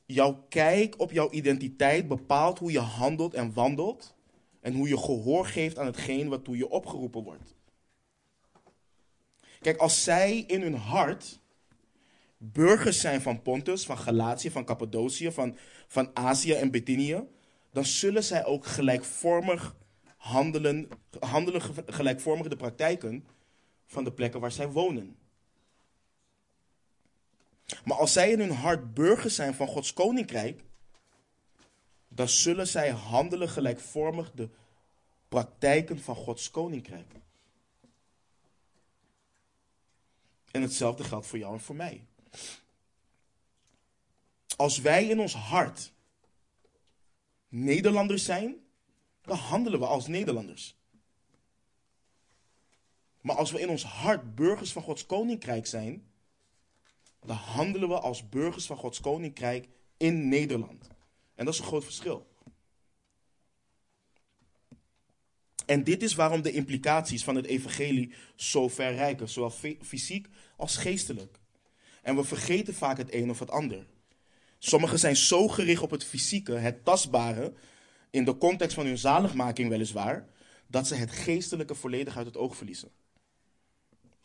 [0.05, 4.15] jouw kijk op jouw identiteit bepaalt hoe je handelt en wandelt
[4.59, 7.55] en hoe je gehoor geeft aan hetgeen waartoe je opgeroepen wordt.
[9.61, 11.39] Kijk, als zij in hun hart
[12.37, 17.27] burgers zijn van Pontus, van Galatië, van Cappadocië, van, van Azië en Bithynië,
[17.71, 19.75] dan zullen zij ook gelijkvormig
[20.17, 20.87] handelen,
[21.19, 23.25] handelen gelijkvormig de praktijken
[23.85, 25.15] van de plekken waar zij wonen.
[27.85, 30.63] Maar als zij in hun hart burgers zijn van Gods koninkrijk,
[32.07, 34.49] dan zullen zij handelen gelijkvormig de
[35.27, 37.13] praktijken van Gods koninkrijk.
[40.51, 42.05] En hetzelfde geldt voor jou en voor mij.
[44.55, 45.91] Als wij in ons hart
[47.47, 48.55] Nederlanders zijn,
[49.21, 50.75] dan handelen we als Nederlanders.
[53.21, 56.10] Maar als we in ons hart burgers van Gods koninkrijk zijn,
[57.25, 60.87] dan handelen we als burgers van Gods koninkrijk in Nederland.
[61.35, 62.29] En dat is een groot verschil.
[65.65, 70.77] En dit is waarom de implicaties van het evangelie zo ver reiken, zowel fysiek als
[70.77, 71.39] geestelijk.
[72.01, 73.85] En we vergeten vaak het een of het ander.
[74.59, 77.53] Sommigen zijn zo gericht op het fysieke, het tastbare,
[78.09, 80.27] in de context van hun zaligmaking weliswaar,
[80.67, 82.91] dat ze het geestelijke volledig uit het oog verliezen.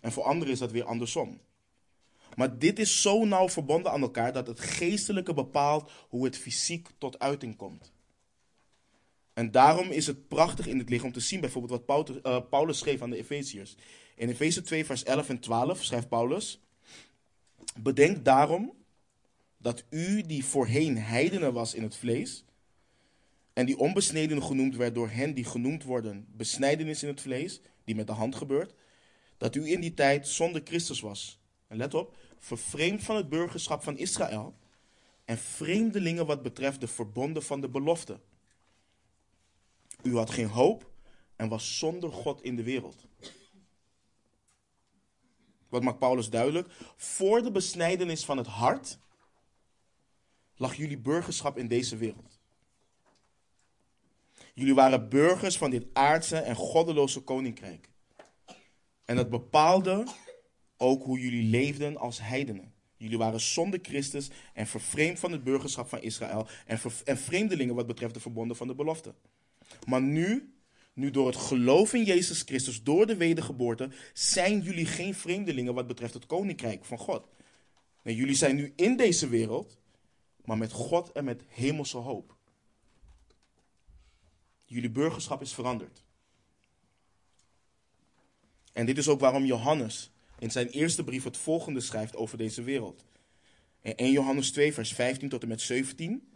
[0.00, 1.40] En voor anderen is dat weer andersom.
[2.34, 6.88] Maar dit is zo nauw verbonden aan elkaar dat het geestelijke bepaalt hoe het fysiek
[6.98, 7.92] tot uiting komt.
[9.32, 12.78] En daarom is het prachtig in het lichaam om te zien, bijvoorbeeld wat eh, Paulus
[12.78, 13.76] schreef aan de Efeziërs.
[14.16, 16.60] In Efeze 2, vers 11 en 12 schrijft Paulus:
[17.78, 18.72] Bedenk daarom
[19.58, 22.44] dat u, die voorheen heidenen was in het vlees,
[23.52, 27.94] en die onbesneden genoemd werd door hen die genoemd worden besnijdenis in het vlees, die
[27.94, 28.74] met de hand gebeurt,
[29.38, 31.40] dat u in die tijd zonder Christus was.
[31.66, 34.56] En let op, vervreemd van het burgerschap van Israël
[35.24, 38.20] en vreemdelingen wat betreft de verbonden van de belofte.
[40.02, 40.90] U had geen hoop
[41.36, 43.06] en was zonder God in de wereld.
[45.68, 46.68] Wat maakt Paulus duidelijk?
[46.96, 48.98] Voor de besnijdenis van het hart
[50.56, 52.40] lag jullie burgerschap in deze wereld.
[54.54, 57.90] Jullie waren burgers van dit aardse en goddeloze koninkrijk.
[59.04, 60.06] En dat bepaalde
[60.76, 62.74] ook hoe jullie leefden als heidenen.
[62.96, 67.86] Jullie waren zonder Christus en vervreemd van het burgerschap van Israël en, en vreemdelingen wat
[67.86, 69.14] betreft de verbonden van de belofte.
[69.86, 70.54] Maar nu,
[70.92, 75.86] nu door het geloof in Jezus Christus, door de wedergeboorte, zijn jullie geen vreemdelingen wat
[75.86, 77.28] betreft het koninkrijk van God.
[78.02, 79.78] Nee, jullie zijn nu in deze wereld,
[80.44, 82.36] maar met God en met hemelse hoop.
[84.64, 86.04] Jullie burgerschap is veranderd.
[88.72, 92.62] En dit is ook waarom Johannes in zijn eerste brief het volgende schrijft over deze
[92.62, 93.04] wereld.
[93.82, 96.28] In 1 Johannes 2, vers 15 tot en met 17.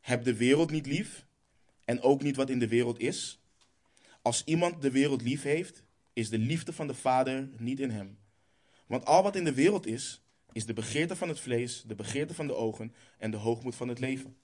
[0.00, 1.26] Heb de wereld niet lief
[1.84, 3.40] en ook niet wat in de wereld is.
[4.22, 8.18] Als iemand de wereld lief heeft, is de liefde van de Vader niet in hem.
[8.86, 10.22] Want al wat in de wereld is,
[10.52, 13.88] is de begeerte van het vlees, de begeerte van de ogen en de hoogmoed van
[13.88, 14.36] het leven.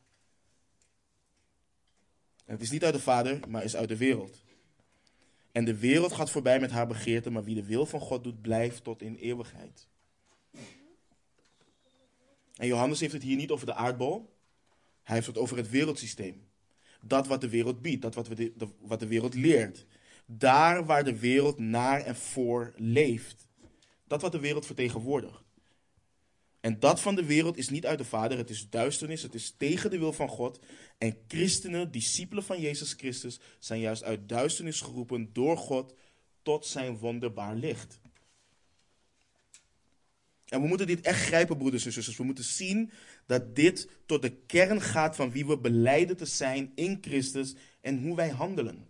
[2.44, 4.42] En het is niet uit de Vader, maar is uit de wereld.
[5.56, 8.40] En de wereld gaat voorbij met haar begeerte, maar wie de wil van God doet,
[8.40, 9.88] blijft tot in eeuwigheid.
[12.54, 14.36] En Johannes heeft het hier niet over de aardbol,
[15.02, 16.48] hij heeft het over het wereldsysteem.
[17.00, 18.28] Dat wat de wereld biedt, dat wat,
[18.80, 19.86] wat de wereld leert.
[20.26, 23.48] Daar waar de wereld naar en voor leeft.
[24.06, 25.44] Dat wat de wereld vertegenwoordigt.
[26.66, 29.54] En dat van de wereld is niet uit de Vader, het is duisternis, het is
[29.56, 30.60] tegen de wil van God.
[30.98, 35.94] En christenen, discipelen van Jezus Christus, zijn juist uit duisternis geroepen door God
[36.42, 38.00] tot zijn wonderbaar licht.
[40.44, 42.16] En we moeten dit echt grijpen, broeders en zusters.
[42.16, 42.90] We moeten zien
[43.26, 48.02] dat dit tot de kern gaat van wie we beleiden te zijn in Christus en
[48.02, 48.88] hoe wij handelen.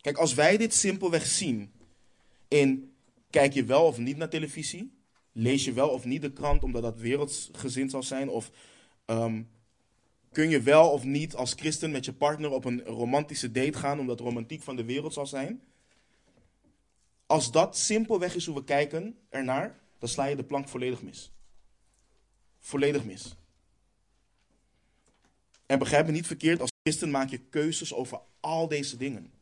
[0.00, 1.72] Kijk, als wij dit simpelweg zien
[2.48, 2.91] in
[3.32, 4.98] kijk je wel of niet naar televisie,
[5.32, 8.50] lees je wel of niet de krant omdat dat wereldsgezind zal zijn, of
[9.04, 9.42] ehm,
[10.32, 14.00] kun je wel of niet als christen met je partner op een romantische date gaan
[14.00, 15.62] omdat romantiek van de wereld zal zijn.
[17.26, 21.32] Als dat simpelweg is hoe we kijken ernaar, dan sla je de plank volledig mis.
[22.58, 23.34] Volledig mis.
[25.66, 29.32] En begrijp me niet verkeerd, als christen maak je keuzes over al deze dingen.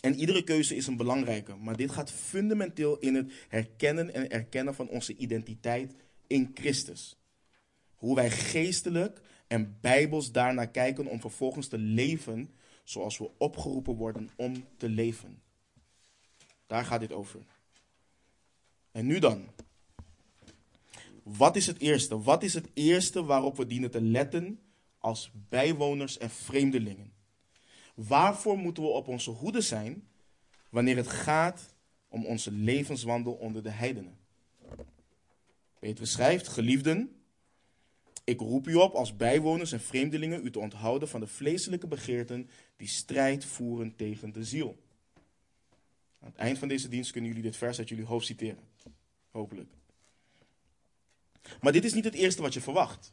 [0.00, 4.74] En iedere keuze is een belangrijke, maar dit gaat fundamenteel in het herkennen en erkennen
[4.74, 5.94] van onze identiteit
[6.26, 7.16] in Christus.
[7.94, 12.50] Hoe wij geestelijk en bijbels daarnaar kijken om vervolgens te leven
[12.84, 15.42] zoals we opgeroepen worden om te leven.
[16.66, 17.40] Daar gaat dit over.
[18.92, 19.44] En nu dan.
[21.22, 22.22] Wat is het eerste?
[22.22, 24.60] Wat is het eerste waarop we dienen te letten
[24.98, 27.12] als bijwoners en vreemdelingen?
[28.06, 30.08] Waarvoor moeten we op onze hoede zijn
[30.70, 31.74] wanneer het gaat
[32.08, 34.18] om onze levenswandel onder de heidenen?
[35.78, 37.22] Petrus schrijft, geliefden,
[38.24, 42.50] ik roep u op als bijwoners en vreemdelingen u te onthouden van de vleeselijke begeerten
[42.76, 44.78] die strijd voeren tegen de ziel.
[46.20, 48.64] Aan het eind van deze dienst kunnen jullie dit vers uit jullie hoofd citeren.
[49.30, 49.72] Hopelijk.
[51.60, 53.12] Maar dit is niet het eerste wat je verwacht.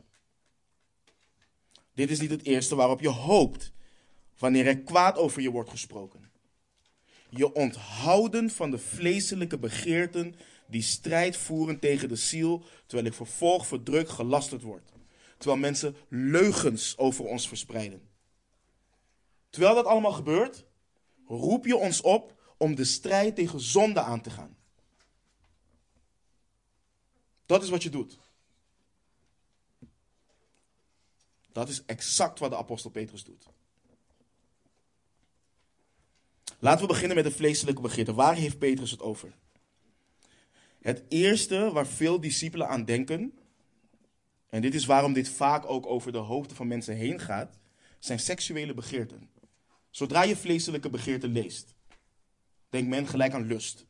[1.93, 3.73] Dit is niet het eerste waarop je hoopt
[4.37, 6.31] wanneer er kwaad over je wordt gesproken.
[7.29, 10.35] Je onthouden van de vleeselijke begeerten
[10.67, 14.91] die strijd voeren tegen de ziel, terwijl ik vervolg, verdrukt, gelasterd word.
[15.37, 18.09] Terwijl mensen leugens over ons verspreiden.
[19.49, 20.65] Terwijl dat allemaal gebeurt,
[21.27, 24.57] roep je ons op om de strijd tegen zonde aan te gaan.
[27.45, 28.19] Dat is wat je doet.
[31.51, 33.45] Dat is exact wat de apostel Petrus doet.
[36.59, 38.13] Laten we beginnen met de vleeselijke begeerte.
[38.13, 39.33] Waar heeft Petrus het over?
[40.81, 43.33] Het eerste waar veel discipelen aan denken,
[44.49, 47.57] en dit is waarom dit vaak ook over de hoofden van mensen heen gaat,
[47.99, 49.29] zijn seksuele begeerten.
[49.89, 51.75] Zodra je vleeselijke begeerte leest,
[52.69, 53.85] denkt men gelijk aan lust.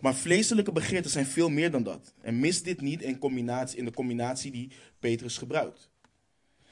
[0.00, 2.14] Maar vleeselijke begeerten zijn veel meer dan dat.
[2.20, 5.90] En mis dit niet in, combinatie, in de combinatie die Petrus gebruikt.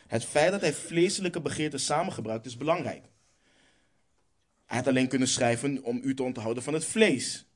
[0.06, 3.04] Het feit dat hij vleeselijke begeerten samengebruikt is belangrijk.
[4.64, 7.46] Hij had alleen kunnen schrijven om u te onthouden van het vlees.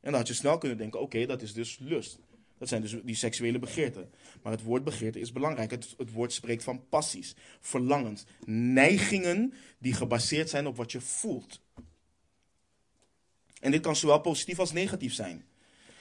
[0.00, 2.18] En dan had je snel kunnen denken, oké, dat is dus lust.
[2.58, 4.10] Dat zijn dus die seksuele begeerten.
[4.42, 5.70] Maar het woord begeerte is belangrijk.
[5.70, 11.60] Het, het woord spreekt van passies, verlangens, neigingen die gebaseerd zijn op wat je voelt.
[13.60, 15.44] En dit kan zowel positief als negatief zijn.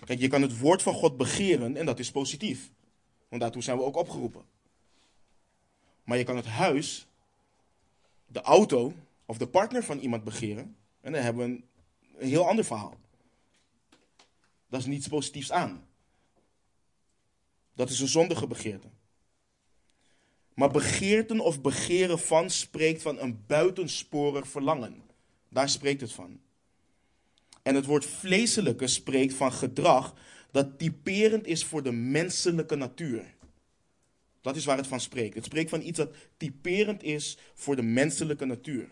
[0.05, 2.71] Kijk, je kan het woord van God begeren en dat is positief.
[3.29, 4.45] Want daartoe zijn we ook opgeroepen.
[6.07, 7.07] Maar je kan het huis,
[8.27, 8.93] de auto
[9.25, 10.75] of de partner van iemand begeren.
[11.01, 12.97] En dan hebben we een, heel ander verhaal.
[14.69, 15.87] Dat is niets positiefs aan.
[17.73, 18.87] Dat is een zondige begeerte.
[20.53, 25.03] Maar begeerten of begeren van spreekt van een buitensporig verlangen.
[25.49, 26.39] Daar spreekt het van.
[27.61, 30.13] En het woord vleeselijke spreekt van gedrag
[30.51, 33.35] dat typerend is voor de menselijke natuur.
[34.47, 35.35] Dat is waar het van spreekt.
[35.35, 38.87] Het spreekt van iets dat typerend is voor de menselijke natuur.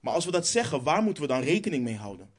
[0.00, 2.30] Maar als we dat zeggen, waar moeten we dan rekening mee houden?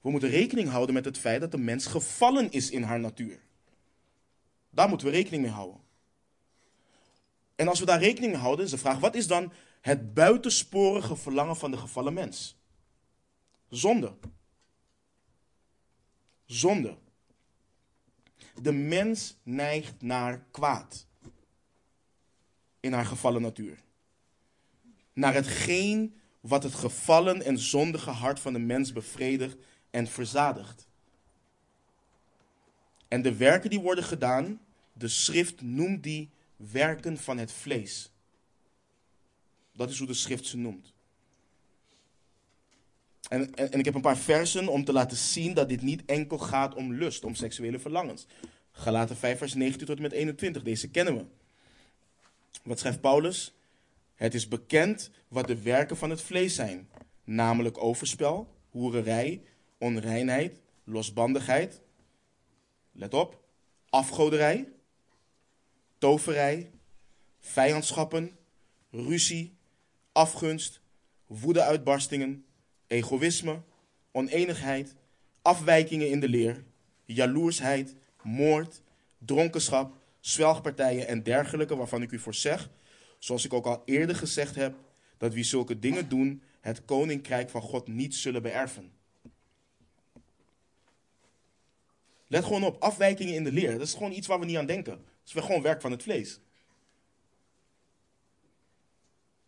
[0.00, 3.40] We moeten rekening houden met het feit dat de mens gevallen is in haar natuur.
[4.70, 5.80] Daar moeten we rekening mee houden.
[7.54, 11.16] En als we daar rekening mee houden, is de vraag: wat is dan het buitensporige
[11.16, 12.56] verlangen van de gevallen mens?
[13.68, 14.16] Zonde.
[16.44, 16.98] Zonde.
[18.62, 21.07] De mens neigt naar kwaad.
[22.80, 23.82] In haar gevallen natuur.
[25.12, 29.56] Naar hetgeen wat het gevallen en zondige hart van de mens bevredigt
[29.90, 30.88] en verzadigt.
[33.08, 34.60] En de werken die worden gedaan,
[34.92, 38.12] de schrift noemt die werken van het vlees.
[39.72, 40.92] Dat is hoe de schrift ze noemt.
[43.28, 46.38] En, en, ik heb een paar versen om te laten zien dat dit niet enkel
[46.38, 48.26] gaat om lust, om seksuele verlangens.
[48.72, 51.24] Galaten 5, vers 19 tot en met 21, deze kennen we.
[52.62, 53.54] Wat schrijft Paulus?
[54.14, 56.88] Het is bekend wat de werken van het vlees zijn,
[57.24, 59.42] namelijk overspel, hoererij,
[59.78, 61.80] onreinheid, losbandigheid.
[62.92, 63.42] Let op,
[63.90, 64.68] afgoderij,
[65.98, 66.70] toverij,
[67.40, 68.36] vijandschappen,
[68.90, 69.56] ruzie,
[70.12, 70.80] afgunst,
[71.26, 72.44] woedeuitbarstingen,
[72.86, 73.60] egoïsme,
[74.12, 74.94] oneenigheid,
[75.42, 76.64] afwijkingen in de leer,
[77.04, 78.82] jaloersheid, moord,
[79.18, 82.70] dronkenschap, zwelgpartijen en dergelijke, waarvan ik u voor zeg,
[83.18, 84.74] zoals ik ook al eerder gezegd heb,
[85.16, 88.92] dat wie zulke dingen doen, het koninkrijk van God niet zullen beërven.
[92.26, 93.72] Let gewoon op, afwijkingen in de leer.
[93.72, 94.94] Dat is gewoon iets waar we niet aan denken.
[94.94, 96.40] Dat is gewoon werk van het vlees.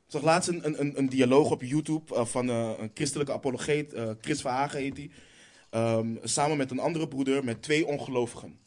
[0.06, 3.94] Ik zag laatst een, een, een dialoog op YouTube uh, van uh, een christelijke apologeet,
[3.94, 5.10] uh, Chris Verhagen heet hij.
[5.98, 8.58] Um, samen met een andere broeder met twee ongelovigen.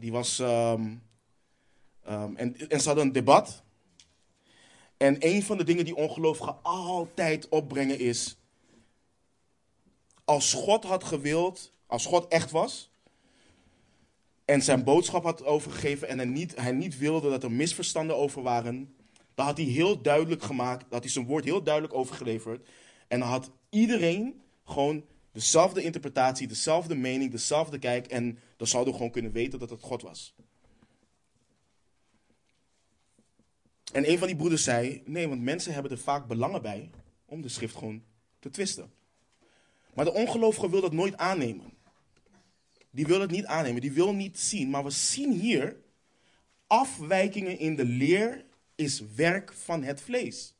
[0.00, 0.38] Die was.
[0.38, 1.02] Um,
[2.08, 3.62] um, en, en ze hadden een debat.
[4.96, 8.36] En een van de dingen die ongelovigen altijd opbrengen is.
[10.24, 12.90] Als God had gewild, als God echt was.
[14.44, 18.42] En zijn boodschap had overgegeven en hij niet, hij niet wilde dat er misverstanden over
[18.42, 18.94] waren.
[19.34, 22.68] Dan had hij heel duidelijk gemaakt, dat hij zijn woord heel duidelijk overgeleverd.
[23.08, 28.06] En dan had iedereen gewoon dezelfde interpretatie, dezelfde mening, dezelfde kijk.
[28.06, 30.34] En dan zouden we gewoon kunnen weten dat het God was.
[33.92, 36.90] En een van die broeders zei: Nee, want mensen hebben er vaak belangen bij
[37.24, 38.02] om de schrift gewoon
[38.38, 38.92] te twisten.
[39.94, 41.72] Maar de ongelovige wil dat nooit aannemen.
[42.90, 44.70] Die wil het niet aannemen, die wil niet zien.
[44.70, 45.76] Maar we zien hier
[46.66, 50.54] afwijkingen in de leer is werk van het vlees.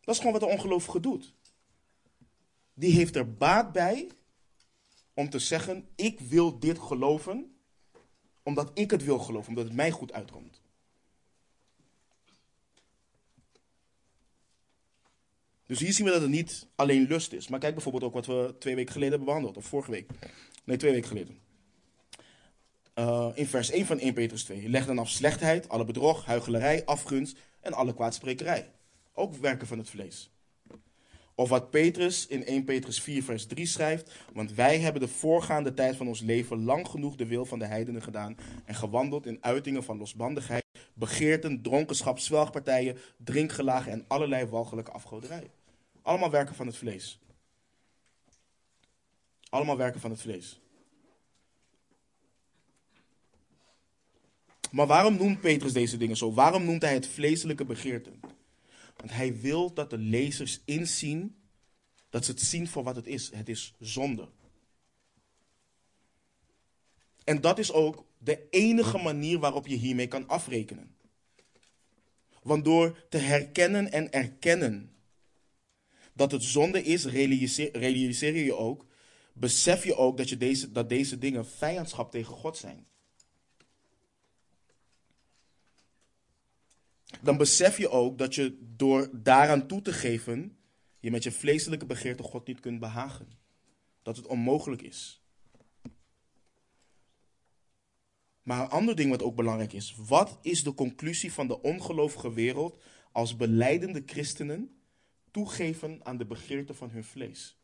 [0.00, 1.34] Dat is gewoon wat de ongelovige doet.
[2.78, 4.10] Die heeft er baat bij
[5.14, 7.56] om te zeggen: Ik wil dit geloven,
[8.42, 10.60] omdat ik het wil geloven, omdat het mij goed uitkomt.
[15.66, 17.48] Dus hier zien we dat het niet alleen lust is.
[17.48, 19.56] Maar kijk bijvoorbeeld ook wat we twee weken geleden hebben behandeld.
[19.56, 20.10] Of vorige week.
[20.64, 21.38] Nee, twee weken geleden.
[22.94, 24.68] Uh, in vers 1 van 1 Petrus 2.
[24.68, 28.70] Leg dan af slechtheid, alle bedrog, huichelarij, afgunst en alle kwaadsprekerij.
[29.12, 30.30] Ook werken van het vlees.
[31.38, 34.12] Of wat Petrus in 1 Petrus 4 vers 3 schrijft.
[34.32, 37.66] Want wij hebben de voorgaande tijd van ons leven lang genoeg de wil van de
[37.66, 38.36] heidenen gedaan.
[38.64, 40.64] En gewandeld in uitingen van losbandigheid,
[40.94, 45.50] begeerten, dronkenschap, zwelgpartijen, drinkgelagen en allerlei walgelijke afgoderij.
[46.02, 47.20] Allemaal werken van het vlees.
[49.48, 50.60] Allemaal werken van het vlees.
[54.70, 56.32] Maar waarom noemt Petrus deze dingen zo?
[56.32, 58.20] Waarom noemt hij het vleeselijke begeerten?
[58.96, 61.36] Want hij wil dat de lezers inzien,
[62.10, 63.30] dat ze het zien voor wat het is.
[63.34, 64.28] Het is zonde.
[67.24, 70.96] En dat is ook de enige manier waarop je hiermee kan afrekenen.
[72.42, 74.96] Want door te herkennen en erkennen
[76.12, 78.86] dat het zonde is, realiseer, je je ook,
[79.32, 82.86] besef je ook dat, je deze, dat deze dingen vijandschap tegen God zijn.
[87.22, 90.58] Dan besef je ook dat je door daaraan toe te geven,
[91.00, 93.28] je met je vleeselijke begeerte God niet kunt behagen.
[94.02, 95.26] Dat het onmogelijk is.
[98.42, 99.94] Maar een ander ding wat ook belangrijk is.
[99.96, 102.82] Wat is de conclusie van de ongelovige wereld
[103.12, 104.80] als beleidende christenen
[105.30, 107.58] toegeven aan de begeerte van hun vlees?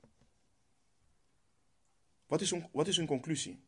[2.26, 3.60] Wat is, hun, wat is hun conclusie?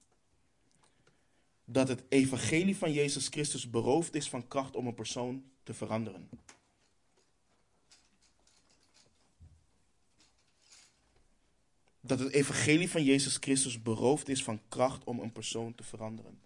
[1.65, 6.29] Dat het evangelie van Jezus Christus beroofd is van kracht om een persoon te veranderen.
[12.01, 16.43] Dat het evangelie van Jezus Christus beroofd is van kracht om een persoon te veranderen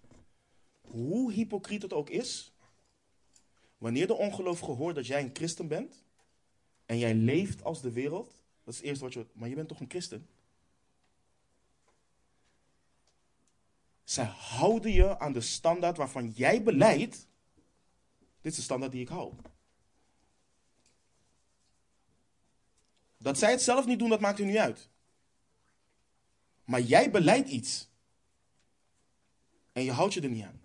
[0.91, 2.53] hoe hypocriet het ook is,
[3.79, 6.05] wanneer de ongelovige hoort dat jij een christen bent
[6.87, 9.69] en jij leeft als de wereld, dat is het eerste wat je maar je bent
[9.69, 10.29] toch een christen?
[14.05, 17.27] Zij houden je aan de standaard waarvan jij beleidt,
[18.41, 19.35] dit is de standaard die ik hou.
[23.19, 24.89] Dat zij het zelf niet doen, dat maakt u niet uit.
[26.65, 27.89] Maar jij beleidt iets.
[29.73, 30.61] En je houdt je er niet aan.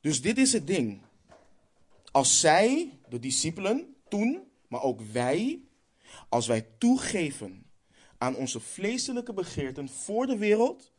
[0.00, 1.02] Dus dit is het ding.
[2.10, 5.62] Als zij, de discipelen, toen, maar ook wij,
[6.28, 7.66] als wij toegeven
[8.18, 10.92] aan onze vleeselijke begeerten voor de wereld,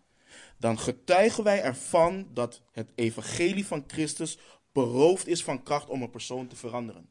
[0.60, 4.38] dan getuigen wij ervan dat het evangelie van Christus
[4.72, 7.10] beroofd is van kracht om een persoon te veranderen.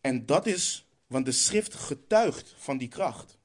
[0.00, 3.38] En dat is, want de schrift getuigt van die kracht.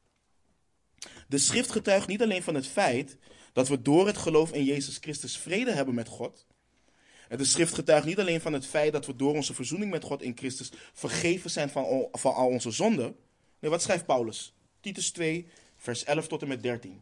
[1.28, 3.18] De schrift getuigt niet alleen van het feit
[3.54, 6.46] dat we door het geloof in Jezus Christus vrede hebben met God.
[7.30, 10.04] En de schrift getuigt niet alleen van het feit dat we door onze verzoening met
[10.04, 13.16] God in Christus vergeven zijn van van al onze zonden.
[13.60, 14.54] Nee, wat schrijft Paulus?
[14.80, 15.48] Titus 2,
[15.78, 17.02] vers 11 tot en met 13.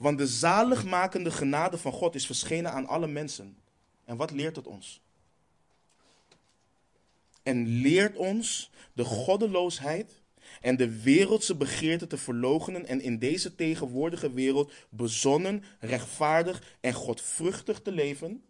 [0.00, 3.56] Want de zaligmakende genade van God is verschenen aan alle mensen.
[4.04, 5.00] En wat leert het ons?
[7.42, 10.22] En leert ons de goddeloosheid
[10.60, 17.80] en de wereldse begeerte te verloochenen en in deze tegenwoordige wereld bezonnen, rechtvaardig en godvruchtig
[17.80, 18.44] te leven,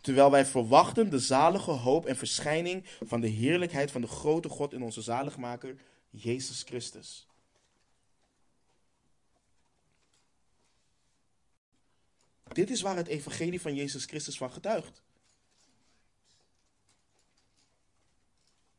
[0.00, 4.72] terwijl wij verwachten de zalige hoop en verschijning van de heerlijkheid van de grote God
[4.72, 5.76] in onze zaligmaker,
[6.10, 7.26] Jezus Christus.
[12.52, 15.02] Dit is waar het evangelie van Jezus Christus van getuigt.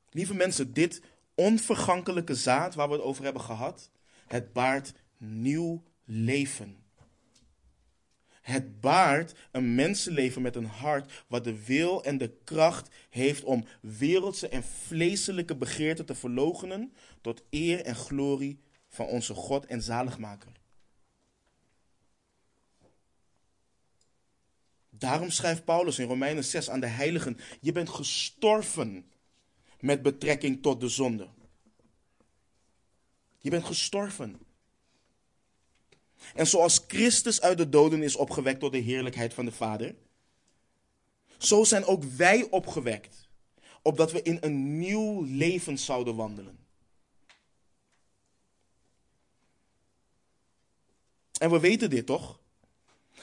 [0.10, 1.02] Lieve mensen, dit
[1.36, 3.92] onvergankelijke zaad waar we het over hebben gehad,
[4.28, 6.86] het baart nieuw leven.
[8.42, 13.66] Het baart een mensenleven met een hart wat de wil en de kracht heeft om
[13.82, 20.52] wereldse en vleeselijke begeerten te verloochenen tot eer en glorie van onze God en zaligmaker.
[24.98, 29.12] Daarom schrijft Paulus in Romeinen 6 aan de heiligen: Je bent gestorven
[29.80, 31.28] met betrekking tot de zonde.
[33.40, 34.40] Je bent gestorven.
[36.36, 39.96] En zoals Christus uit de doden is opgewekt door de heerlijkheid van de Vader,
[41.38, 43.28] zo zijn ook wij opgewekt,
[43.82, 46.66] opdat we in een nieuw leven zouden wandelen.
[51.40, 52.40] En we weten dit toch?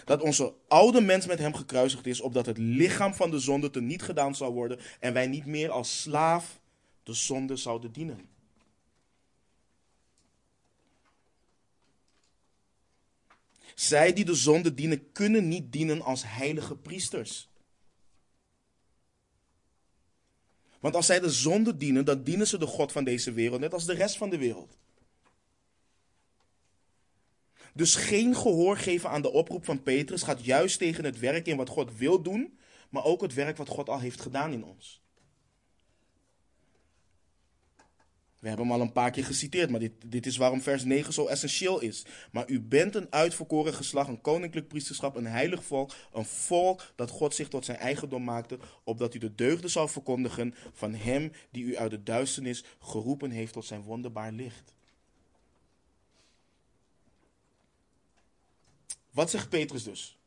[0.05, 3.81] Dat onze oude mens met hem gekruisigd is, opdat het lichaam van de zonde te
[3.81, 6.61] niet gedaan zou worden en wij niet meer als slaaf
[7.03, 8.29] de zonde zouden dienen.
[13.75, 17.49] Zij die de zonde dienen, kunnen niet dienen als heilige priesters.
[20.81, 23.73] Want als zij de zonde dienen, dan dienen ze de God van deze wereld, net
[23.73, 24.77] als de rest van de wereld.
[27.75, 31.57] Dus geen gehoor geven aan de oproep van Petrus gaat juist tegen het werk in
[31.57, 32.59] wat God wil doen,
[32.89, 35.03] maar ook het werk wat God al heeft gedaan in ons.
[38.45, 41.13] We hebben hem al een paar keer geciteerd, maar dit, dit is waarom vers 9
[41.13, 42.05] zo essentieel is.
[42.33, 47.11] Maar u bent een uitverkoren geslacht, een koninklijk priesterschap, een heilig volk, een volk dat
[47.11, 51.65] God zich tot zijn eigendom maakte, opdat u de deugden zal verkondigen van hem die
[51.65, 54.74] u uit de duisternis geroepen heeft tot zijn wonderbaar licht.
[59.15, 60.19] Wat zegt Petrus dus?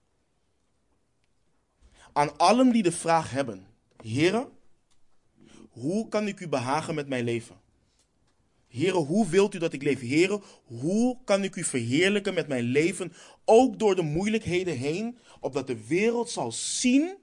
[2.13, 3.67] Aan allen die de vraag hebben:
[4.01, 4.49] Heren,
[5.69, 7.59] hoe kan ik u behagen met mijn leven?
[8.67, 9.99] Heren, hoe wilt u dat ik leef?
[9.99, 13.13] Heren, hoe kan ik u verheerlijken met mijn leven,
[13.45, 17.17] ook door de moeilijkheden heen, opdat de wereld zal zien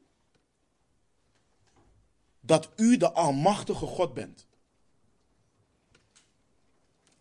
[2.40, 4.43] dat u de Almachtige God bent?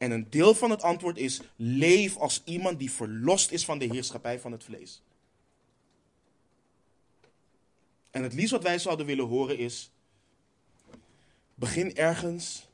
[0.04, 3.86] En een deel van het antwoord is: leef als iemand die verlost is van de
[3.86, 5.01] heerschappij van het vlees.
[8.12, 9.91] En het liefst wat wij zouden willen horen is:
[11.56, 12.68] begin ergens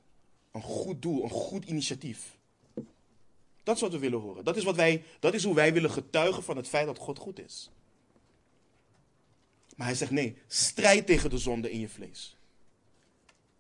[0.52, 2.38] een goed doel, een goed initiatief.
[3.64, 4.44] Dat is wat we willen horen.
[4.44, 7.18] Dat is, wat wij, dat is hoe wij willen getuigen van het feit dat God
[7.18, 7.70] goed is.
[9.76, 12.36] Maar hij zegt nee, strijd tegen de zonde in je vlees.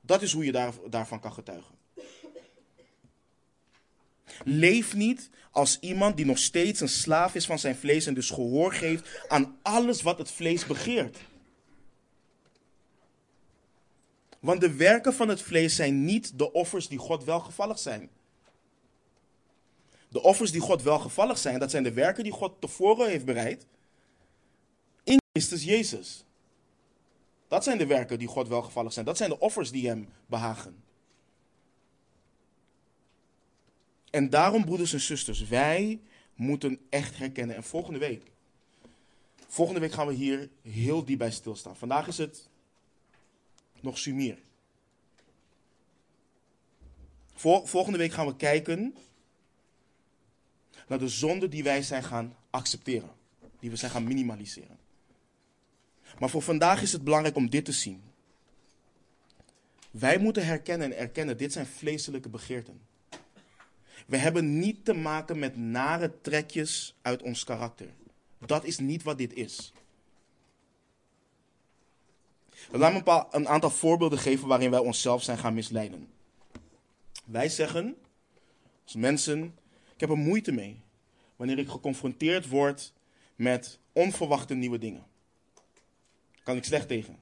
[0.01, 1.78] Dat is hoe je daar, daarvan kan getuigen.
[4.43, 8.29] Leef niet als iemand die nog steeds een slaaf is van zijn vlees en dus
[8.29, 11.17] gehoor geeft aan alles wat het vlees begeert.
[14.39, 18.09] Want de werken van het vlees zijn niet de offers die God welgevallig zijn.
[20.09, 23.65] De offers die God welgevallig zijn, dat zijn de werken die God tevoren heeft bereid
[25.03, 26.25] in Christus Jezus.
[27.47, 29.05] Dat zijn de werken die God welgevallig zijn.
[29.05, 30.83] Dat zijn de offers die hem behagen.
[34.11, 35.99] En daarom, broeders en zusters, wij
[36.35, 37.55] moeten echt herkennen.
[37.55, 38.23] En volgende week,
[39.47, 41.77] volgende week gaan we hier heel diep bij stilstaan.
[41.77, 42.47] Vandaag is het
[43.81, 44.37] nog sumier.
[47.63, 48.95] volgende week gaan we kijken
[50.87, 53.11] naar de zonde die wij zijn gaan accepteren.
[53.59, 54.77] Die we zijn gaan minimaliseren.
[56.19, 58.03] Maar voor vandaag is het belangrijk om dit te zien.
[59.91, 62.88] Wij moeten herkennen en erkennen, dit zijn vleeselijke begeerten.
[64.09, 67.89] We hebben niet te maken met nare trekjes uit ons karakter.
[68.37, 69.73] Dat is niet wat dit is.
[72.71, 76.09] Laat me een aantal voorbeelden geven waarin wij onszelf zijn gaan misleiden.
[77.25, 77.95] Wij zeggen,
[78.83, 79.43] als mensen,
[79.93, 80.81] ik heb er moeite mee
[81.35, 82.93] wanneer ik geconfronteerd word
[83.35, 85.05] met onverwachte nieuwe dingen.
[86.43, 87.19] Kan ik slecht tegen.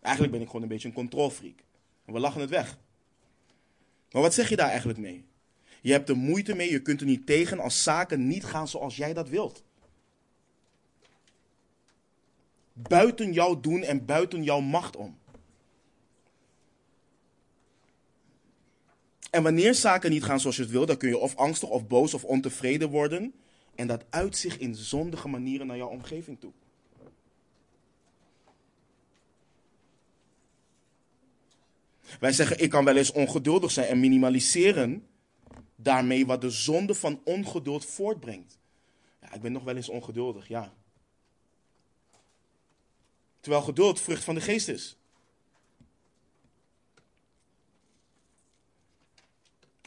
[0.00, 1.58] Eigenlijk ben ik gewoon een beetje een controlfreak.
[2.04, 2.78] En we lachen het weg.
[4.10, 5.24] Maar wat zeg je daar eigenlijk mee?
[5.86, 8.96] Je hebt er moeite mee, je kunt er niet tegen als zaken niet gaan zoals
[8.96, 9.62] jij dat wilt.
[12.72, 15.18] Buiten jouw doen en buiten jouw macht om.
[19.30, 21.86] En wanneer zaken niet gaan zoals je het wil, dan kun je of angstig of
[21.86, 23.34] boos of ontevreden worden.
[23.74, 26.52] En dat uit zich in zondige manieren naar jouw omgeving toe.
[32.20, 35.06] Wij zeggen, ik kan wel eens ongeduldig zijn en minimaliseren
[35.76, 38.58] daarmee wat de zonde van ongeduld voortbrengt.
[39.20, 40.72] Ja, ik ben nog wel eens ongeduldig, ja.
[43.40, 44.96] Terwijl geduld vrucht van de geest is.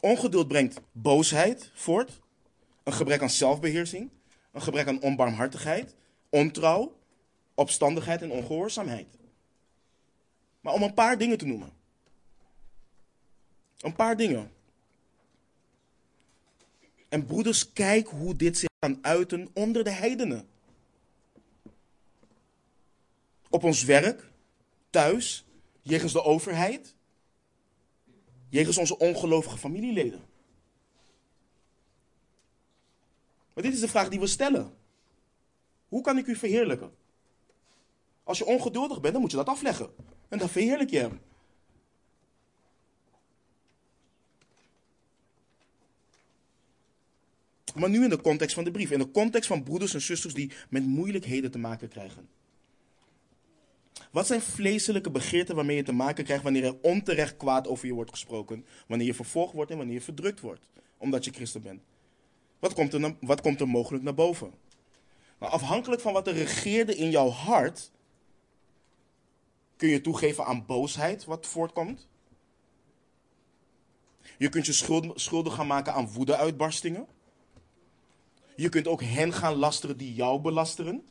[0.01, 2.19] Ongeduld brengt boosheid voort,
[2.83, 4.09] een gebrek aan zelfbeheersing,
[4.51, 5.95] een gebrek aan onbarmhartigheid,
[6.29, 6.97] ontrouw,
[7.53, 9.07] opstandigheid en ongehoorzaamheid.
[10.61, 11.71] Maar om een paar dingen te noemen.
[13.77, 14.51] Een paar dingen.
[17.09, 20.47] En broeders, kijk hoe dit zich kan uiten onder de heidenen.
[23.49, 24.31] Op ons werk,
[24.89, 25.45] thuis,
[25.81, 26.95] jegens de overheid,
[28.49, 30.21] jegens onze ongelovige familieleden.
[33.53, 34.77] Maar dit is de vraag die we stellen.
[35.87, 36.91] Hoe kan ik u verheerlijken?
[38.23, 39.89] Als je ongeduldig bent, dan moet je dat afleggen.
[40.27, 41.21] En dan verheerlijk je hem.
[47.75, 48.91] Maar nu in de context van de brief.
[48.91, 52.29] In de context van broeders en zusters die met moeilijkheden te maken krijgen.
[54.11, 57.93] Wat zijn vleeselijke begeerten waarmee je te maken krijgt wanneer er onterecht kwaad over je
[57.93, 58.65] wordt gesproken?
[58.87, 61.81] Wanneer je vervolgd wordt en wanneer je verdrukt wordt, omdat je christen bent?
[62.59, 64.53] Wat komt er, wat komt er mogelijk naar boven?
[65.39, 67.91] Nou, afhankelijk van wat er regeerde in jouw hart,
[69.75, 72.07] kun je toegeven aan boosheid wat voortkomt.
[74.37, 74.73] Je kunt je
[75.15, 77.07] schuldig gaan maken aan woedeuitbarstingen.
[78.59, 81.05] Je kunt ook hen gaan lasteren die jou belasteren.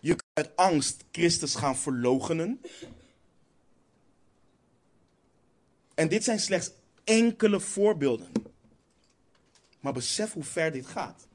[0.00, 2.60] Je kunt uit angst Christus gaan verlogenen.
[5.94, 6.70] En dit zijn slechts
[7.04, 8.32] enkele voorbeelden.
[9.80, 11.26] Maar besef hoe ver dit gaat.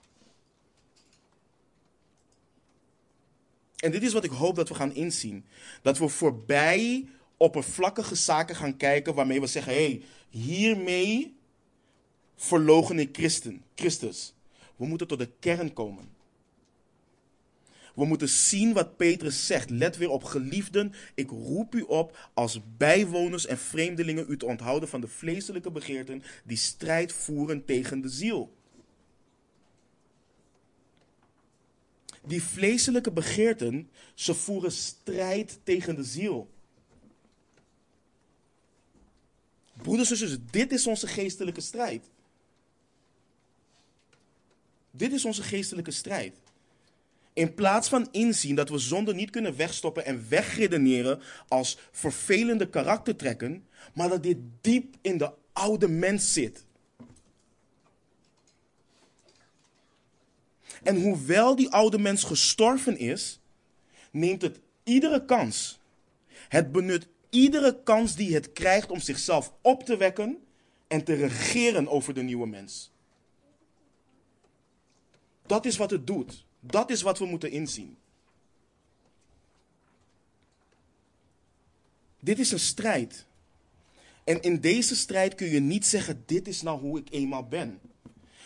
[3.76, 5.46] En dit is wat ik hoop dat we gaan inzien.
[5.82, 7.08] Dat we voorbij
[7.38, 11.35] oppervlakkige zaken gaan kijken waarmee we zeggen: hé, hey, hiermee
[12.36, 14.34] verlogen in Christen, Christus.
[14.76, 16.14] We moeten tot de kern komen.
[17.96, 19.70] We moeten zien wat Petrus zegt.
[19.70, 24.90] Let weer op, geliefden, ik roep u op als bijwoners en vreemdelingen u te onthouden
[24.90, 28.54] van de vleeselijke begeerten die strijd voeren tegen de ziel.
[32.26, 36.50] Die vleeselijke begeerten, ze voeren strijd tegen de ziel.
[39.82, 42.10] Broeders en zussen, dit is onze geestelijke strijd.
[44.98, 46.36] Dit is onze geestelijke strijd.
[47.34, 53.68] In plaats van inzien dat we zonde niet kunnen wegstoppen en wegredeneren als vervelende karaktertrekken,
[53.93, 56.66] maar dat dit diep in de oude mens zit.
[60.84, 63.39] En hoewel die oude mens gestorven is,
[64.12, 65.80] neemt het iedere kans.
[66.48, 70.38] Het benut iedere kans die het krijgt om zichzelf op te wekken
[70.88, 72.91] en te regeren over de nieuwe mens.
[75.46, 76.46] Dat is wat het doet.
[76.60, 77.98] Dat is wat we moeten inzien.
[82.20, 83.26] Dit is een strijd.
[84.24, 87.80] En in deze strijd kun je niet zeggen: Dit is nou hoe ik eenmaal ben.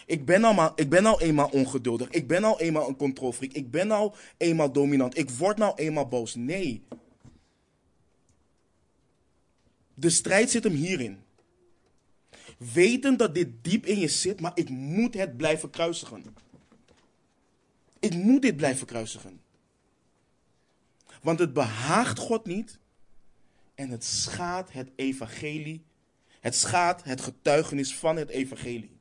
[0.06, 2.10] Ik ben, al maar, ik ben al eenmaal ongeduldig.
[2.10, 3.52] Ik ben al eenmaal een controlfreak.
[3.52, 5.18] Ik ben al eenmaal dominant.
[5.18, 6.36] Ik word nou eenmaal boos.
[6.36, 6.84] Nee.
[9.94, 11.18] De strijd zit hem hierin.
[12.58, 16.24] Weten dat dit diep in je zit, maar ik moet het blijven kruisigen.
[18.00, 19.42] Ik moet dit blijven kruisigen.
[21.22, 22.80] Want het behaagt God niet
[23.76, 25.84] en het schaadt het evangelie.
[26.40, 28.98] Het schaadt het getuigenis van het evangelie.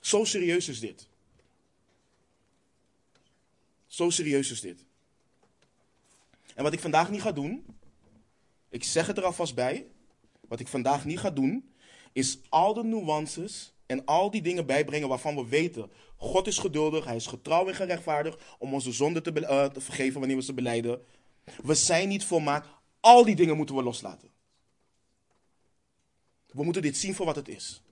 [0.00, 1.08] Zo serieus is dit.
[3.86, 4.84] Zo serieus is dit.
[6.54, 7.66] En wat ik vandaag niet ga doen,
[8.68, 9.86] ik zeg het er alvast bij,
[10.40, 11.72] wat ik vandaag niet ga doen,
[12.12, 17.04] is al de nuances en al die dingen bijbrengen waarvan we weten, God is geduldig,
[17.04, 20.52] Hij is getrouw en gerechtvaardigd om onze zonden te, uh, te vergeven wanneer we ze
[20.52, 21.02] beleiden.
[21.62, 22.68] We zijn niet volmaakt.
[23.00, 24.30] Al die dingen moeten we loslaten.
[26.46, 27.82] We moeten dit zien voor wat het is.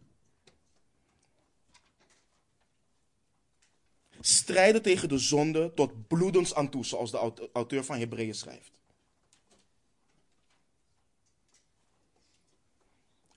[4.20, 8.72] Strijden tegen de zonde tot bloedens aan toe, zoals de auteur van Hebreeën schrijft.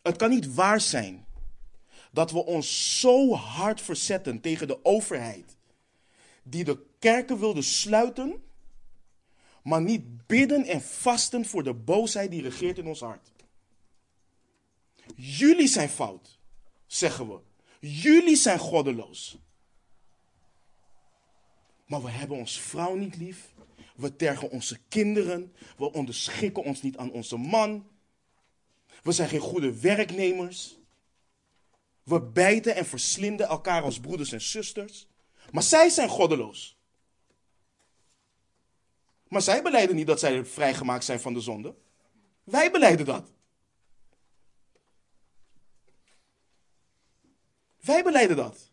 [0.01, 1.25] Het kan niet waar zijn
[2.11, 5.57] dat we ons zo hard verzetten tegen de overheid,
[6.43, 8.43] die de kerken wilde sluiten,
[9.63, 13.31] maar niet bidden en vasten voor de boosheid die regeert in ons hart.
[15.15, 16.39] Jullie zijn fout,
[16.85, 17.39] zeggen we.
[17.87, 19.37] Jullie zijn goddeloos.
[21.85, 23.53] Maar we hebben ons vrouw niet lief.
[23.95, 25.53] We tergen onze kinderen.
[25.77, 27.87] We onderschikken ons niet aan onze man.
[29.03, 30.79] We zijn geen goede werknemers.
[32.11, 35.07] We bijten en verslinden elkaar als broeders en zusters.
[35.51, 36.77] Maar zij zijn goddeloos.
[39.27, 41.75] Maar zij beleiden niet dat zij vrijgemaakt zijn van de zonde.
[42.43, 43.31] Wij beleiden dat.
[47.79, 48.71] Wij beleiden dat.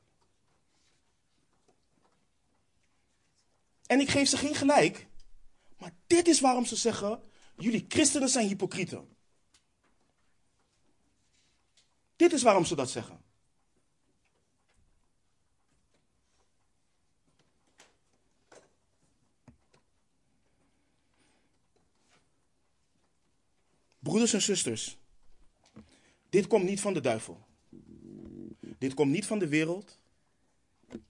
[3.87, 5.07] En ik geef ze geen gelijk.
[5.77, 7.23] Maar dit is waarom ze zeggen:
[7.57, 9.17] jullie christenen zijn hypocrieten.
[12.17, 13.27] Dit is waarom ze dat zeggen.
[24.09, 24.99] Broeders en zusters,
[26.29, 27.47] dit komt niet van de duivel.
[28.79, 29.99] Dit komt niet van de wereld.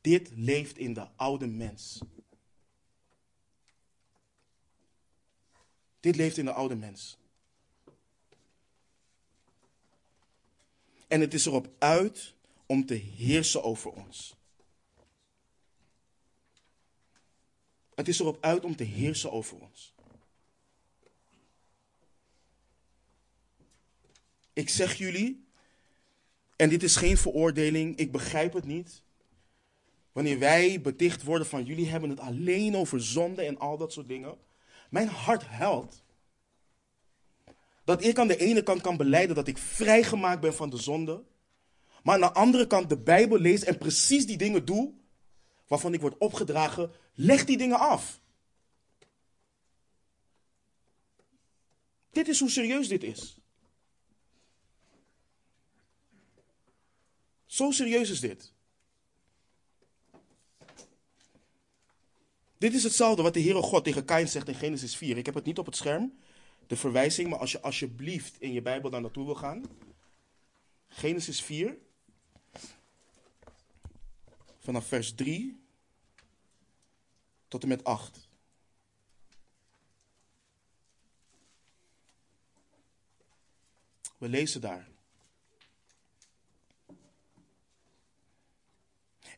[0.00, 2.00] Dit leeft in de oude mens.
[6.00, 7.18] Dit leeft in de oude mens.
[11.08, 12.34] En het is erop uit
[12.66, 14.36] om te heersen over ons.
[17.94, 19.96] Het is erop uit om te heersen over ons.
[24.58, 25.46] Ik zeg jullie,
[26.56, 29.02] en dit is geen veroordeling, ik begrijp het niet.
[30.12, 34.08] Wanneer wij beticht worden van jullie hebben het alleen over zonde en al dat soort
[34.08, 34.38] dingen.
[34.90, 36.02] Mijn hart huilt.
[37.84, 41.24] Dat ik aan de ene kant kan beleiden dat ik vrijgemaakt ben van de zonde.
[42.02, 44.94] Maar aan de andere kant de Bijbel lees en precies die dingen doe
[45.66, 46.92] waarvan ik word opgedragen.
[47.14, 48.20] Leg die dingen af.
[52.10, 53.37] Dit is hoe serieus dit is.
[57.48, 58.52] Zo serieus is dit.
[62.58, 65.16] Dit is hetzelfde wat de Heere God tegen Kain zegt in Genesis 4.
[65.16, 66.18] Ik heb het niet op het scherm,
[66.66, 69.64] de verwijzing, maar als je alsjeblieft in je Bijbel daar naartoe wil gaan.
[70.88, 71.78] Genesis 4,
[74.58, 75.60] vanaf vers 3
[77.48, 78.28] tot en met 8.
[84.18, 84.97] We lezen daar.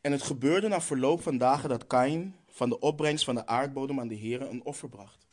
[0.01, 4.01] En het gebeurde na verloop van dagen dat Kain van de opbrengst van de aardbodem
[4.01, 5.27] aan de Heer een offer bracht.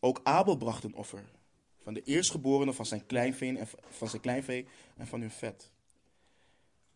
[0.00, 1.24] Ook Abel bracht een offer
[1.82, 5.70] van de eerstgeborene van zijn kleinvee en van zijn kleinvee en van hun vet.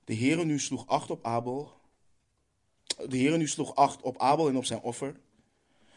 [0.04, 1.72] De Heere nu sloeg acht op Abel.
[2.86, 5.20] De Heere nu sloeg acht op Abel en op zijn offer,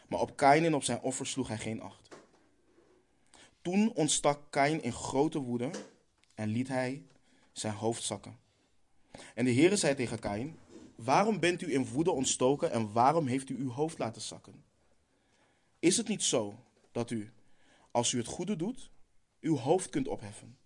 [0.08, 2.08] maar op Kain en op zijn offer sloeg hij geen acht.
[3.62, 5.70] Toen ontstak Kain in grote woede
[6.34, 7.06] en liet hij
[7.52, 8.45] zijn hoofd zakken.
[9.34, 10.58] En de Heere zei tegen Kain,
[10.94, 14.64] waarom bent u in woede ontstoken en waarom heeft u uw hoofd laten zakken?
[15.78, 16.58] Is het niet zo
[16.92, 17.32] dat u,
[17.90, 18.90] als u het goede doet,
[19.40, 20.56] uw hoofd kunt opheffen?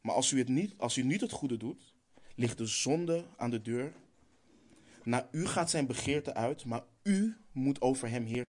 [0.00, 1.94] Maar als u, het niet, als u niet het goede doet,
[2.34, 3.92] ligt de zonde aan de deur.
[5.04, 8.46] Naar u gaat zijn begeerte uit, maar u moet over hem heersen.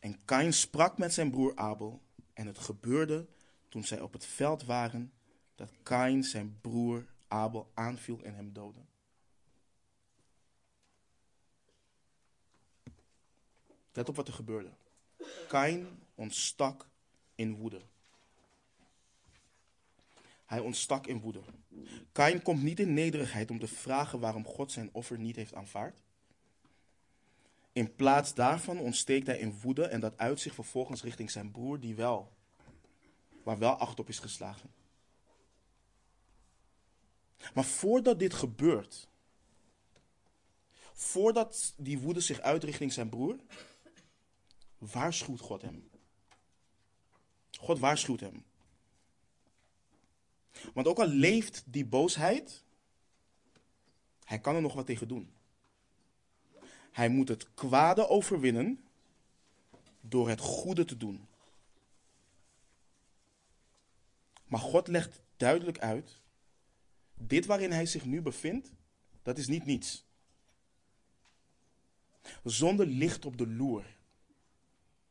[0.00, 2.02] En Kain sprak met zijn broer Abel,
[2.32, 3.26] en het gebeurde
[3.68, 5.12] toen zij op het veld waren
[5.54, 8.80] dat Kain zijn broer Abel aanviel en hem doodde.
[13.92, 14.70] Let op wat er gebeurde.
[15.48, 16.86] Kain ontstak
[17.34, 17.80] in woede.
[20.46, 21.40] Hij ontstak in woede.
[22.12, 26.02] Kain komt niet in nederigheid om te vragen waarom God zijn offer niet heeft aanvaard.
[27.72, 31.80] In plaats daarvan ontsteekt hij in woede en dat uit zich vervolgens richting zijn broer,
[31.80, 32.32] die wel,
[33.42, 34.70] waar wel acht op is geslagen.
[37.54, 39.08] Maar voordat dit gebeurt,
[40.92, 43.36] voordat die woede zich uit richting zijn broer,
[44.78, 45.90] waarschuwt God hem.
[47.58, 48.44] God waarschuwt hem.
[50.74, 52.64] Want ook al leeft die boosheid,
[54.24, 55.32] hij kan er nog wat tegen doen.
[56.90, 58.84] Hij moet het kwade overwinnen
[60.00, 61.26] door het goede te doen.
[64.44, 66.21] Maar God legt duidelijk uit,
[67.14, 68.72] dit waarin hij zich nu bevindt,
[69.22, 70.06] dat is niet niets.
[72.44, 73.84] Zonde ligt op de loer,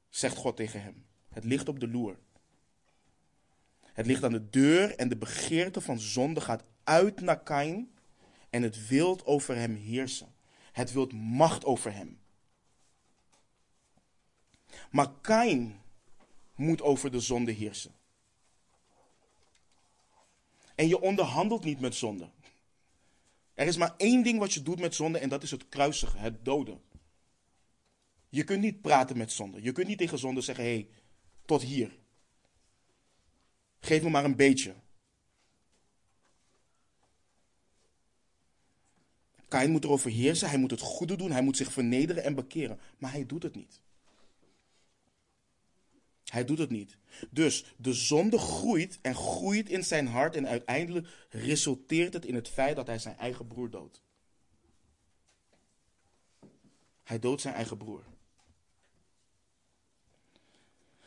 [0.10, 1.06] zegt God tegen hem.
[1.30, 2.20] Het ligt op de loer.
[3.82, 7.92] Het ligt aan de deur en de begeerte van zonde gaat uit naar Kain
[8.50, 10.34] en het wilt over hem heersen.
[10.72, 12.20] Het wilt macht over hem.
[14.92, 15.82] Maar Kain
[16.56, 17.96] moet over de zonde heersen.
[20.76, 22.30] En je onderhandelt niet met zonde.
[23.54, 26.20] Er is maar één ding wat je doet met zonde en dat is het kruisigen,
[26.20, 26.82] het doden.
[28.30, 29.62] Je kunt niet praten met zonde.
[29.62, 30.90] Je kunt niet tegen zonde zeggen: hé, hey,
[31.46, 32.00] tot hier.
[33.80, 34.76] Geef me maar een beetje.
[39.48, 42.80] Kain moet erover heersen, hij moet het goede doen, hij moet zich vernederen en bekeren.
[42.98, 43.81] Maar hij doet het niet.
[46.32, 46.98] Hij doet het niet.
[47.30, 52.50] Dus de zonde groeit en groeit in zijn hart en uiteindelijk resulteert het in het
[52.50, 54.02] feit dat hij zijn eigen broer doodt.
[57.04, 58.04] Hij doodt zijn eigen broer.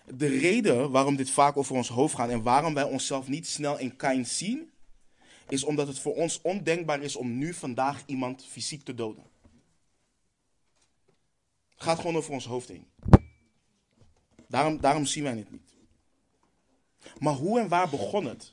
[0.05, 3.79] De reden waarom dit vaak over ons hoofd gaat en waarom wij onszelf niet snel
[3.79, 4.73] in Kain zien,
[5.49, 9.25] is omdat het voor ons ondenkbaar is om nu vandaag iemand fysiek te doden.
[11.75, 12.87] Het gaat gewoon over ons hoofd heen.
[14.55, 15.75] Daarom, daarom zien wij het niet.
[17.19, 18.53] Maar hoe en waar begon het?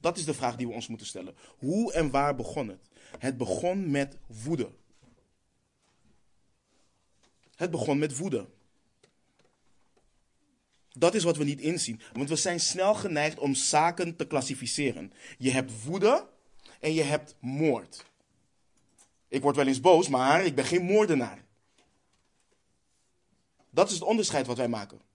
[0.00, 1.36] Dat is de vraag die we ons moeten stellen.
[1.58, 2.88] Hoe en waar begon het?
[3.18, 4.70] Het begon met woede.
[7.54, 8.48] Het begon met woede.
[10.90, 12.00] Dat is wat we niet inzien.
[12.12, 15.12] Want we zijn snel geneigd om zaken te klassificeren.
[15.38, 16.28] Je hebt woede
[16.80, 18.04] en je hebt moord.
[19.28, 21.44] Ik word wel eens boos, maar ik ben geen moordenaar.
[23.70, 25.12] Dat is het onderscheid wat wij maken.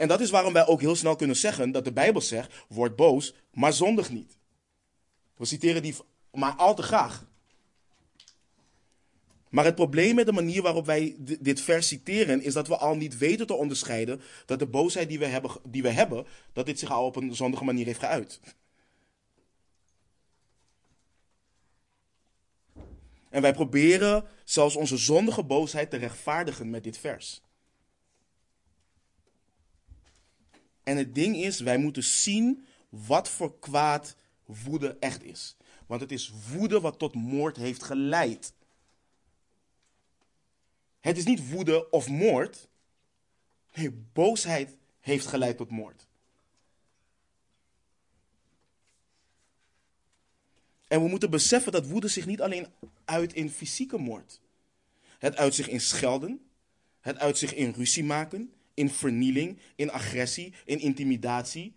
[0.00, 2.96] En dat is waarom wij ook heel snel kunnen zeggen dat de Bijbel zegt: word
[2.96, 4.38] boos, maar zondig niet.
[5.36, 5.94] We citeren die
[6.32, 7.26] maar al te graag.
[9.48, 12.94] Maar het probleem met de manier waarop wij dit vers citeren is dat we al
[12.94, 16.78] niet weten te onderscheiden dat de boosheid die we hebben, die we hebben dat dit
[16.78, 18.40] zich al op een zondige manier heeft geuit.
[23.30, 27.42] En wij proberen zelfs onze zondige boosheid te rechtvaardigen met dit vers.
[30.82, 35.56] En het ding is, wij moeten zien wat voor kwaad woede echt is.
[35.86, 38.52] Want het is woede wat tot moord heeft geleid.
[41.00, 42.68] Het is niet woede of moord.
[43.74, 46.06] Nee, boosheid heeft geleid tot moord.
[50.88, 52.66] En we moeten beseffen dat woede zich niet alleen
[53.04, 54.40] uit in fysieke moord.
[55.18, 56.50] Het uit zich in schelden.
[57.00, 58.52] Het uit zich in ruzie maken.
[58.74, 59.58] In vernieling.
[59.74, 60.54] In agressie.
[60.64, 61.74] In intimidatie.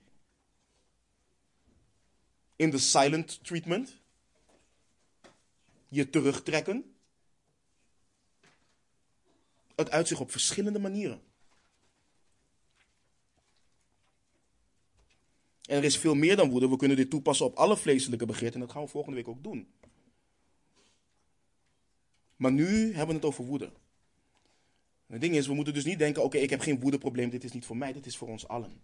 [2.56, 4.02] In de silent treatment.
[5.88, 6.96] Je terugtrekken.
[9.76, 11.22] Het uit zich op verschillende manieren.
[15.66, 16.70] En er is veel meer dan woede.
[16.70, 18.54] We kunnen dit toepassen op alle vleeselijke begeerten.
[18.54, 19.74] En dat gaan we volgende week ook doen.
[22.36, 23.72] Maar nu hebben we het over woede.
[25.08, 27.30] Het ding is, we moeten dus niet denken: oké, ik heb geen woedeprobleem.
[27.30, 28.82] Dit is niet voor mij, dit is voor ons allen.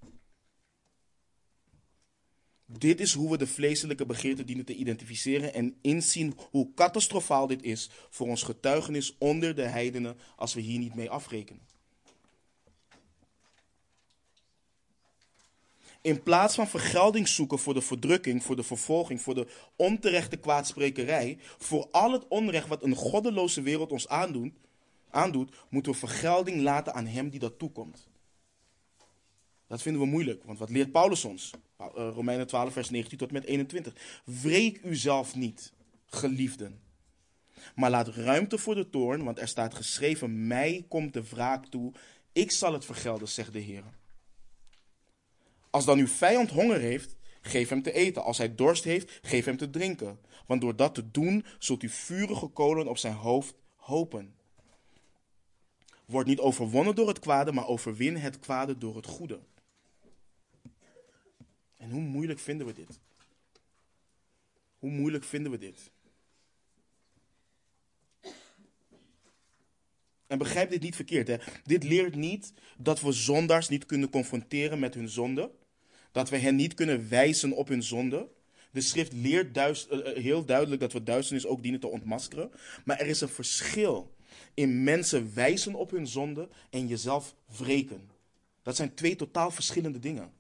[2.66, 7.64] Dit is hoe we de vleeselijke begeerten dienen te identificeren en inzien hoe catastrofaal dit
[7.64, 11.68] is voor ons getuigenis onder de heidenen als we hier niet mee afrekenen.
[16.02, 21.38] In plaats van vergelding zoeken voor de verdrukking, voor de vervolging, voor de onterechte kwaadsprekerij,
[21.58, 24.54] voor al het onrecht wat een goddeloze wereld ons aandoet,
[25.12, 28.08] aandoet, moeten we vergelding laten aan hem die dat toekomt.
[29.68, 31.52] Dat vinden we moeilijk, want wat leert Paulus ons?
[31.78, 34.22] Eh, Romeinen 12, vers 19 tot met 21.
[34.24, 35.74] Wreek uzelf niet,
[36.06, 36.80] geliefden.
[37.76, 41.94] Maar laat ruimte voor de toorn, want er staat geschreven: Mij komt de wraak toe,
[42.32, 43.84] ik zal het vergelden, zegt de Heer.
[45.70, 48.24] Als dan uw vijand honger heeft, geef hem te eten.
[48.24, 50.20] Als hij dorst heeft, geef hem te drinken.
[50.46, 54.34] Want door dat te doen, zult u vurige kolen op zijn hoofd hopen.
[56.10, 59.40] Word niet overwonnen door het kwade, maar overwin het kwade door het goede.
[61.78, 63.00] En hoe moeilijk vinden we dit?
[64.80, 65.92] Hoe moeilijk vinden we dit?
[70.28, 71.28] En begrijp dit niet verkeerd.
[71.28, 71.38] Hè?
[71.64, 75.52] Dit leert niet dat we zondaars niet kunnen confronteren met hun zonde.
[76.12, 78.30] Dat we hen niet kunnen wijzen op hun zonde.
[78.72, 82.52] De schrift leert duist, uh, heel duidelijk dat we duisternis ook dienen te ontmaskeren.
[82.86, 84.18] Maar er is een verschil
[84.60, 88.12] in mensen wijzen op hun zonde en jezelf wreken.
[88.64, 90.34] Dat zijn twee totaal verschillende dingen.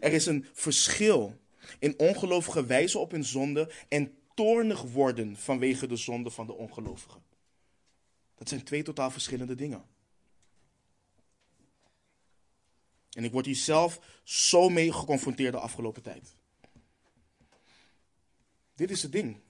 [0.00, 1.38] Er is een verschil
[1.78, 7.22] in ongelovige wijzen op hun zonde en toornig worden vanwege de zonde van de ongelovigen.
[8.34, 9.84] Dat zijn twee totaal verschillende dingen.
[13.10, 16.34] En ik word hier zelf zo mee geconfronteerd de afgelopen tijd.
[18.74, 19.40] Dit is het ding.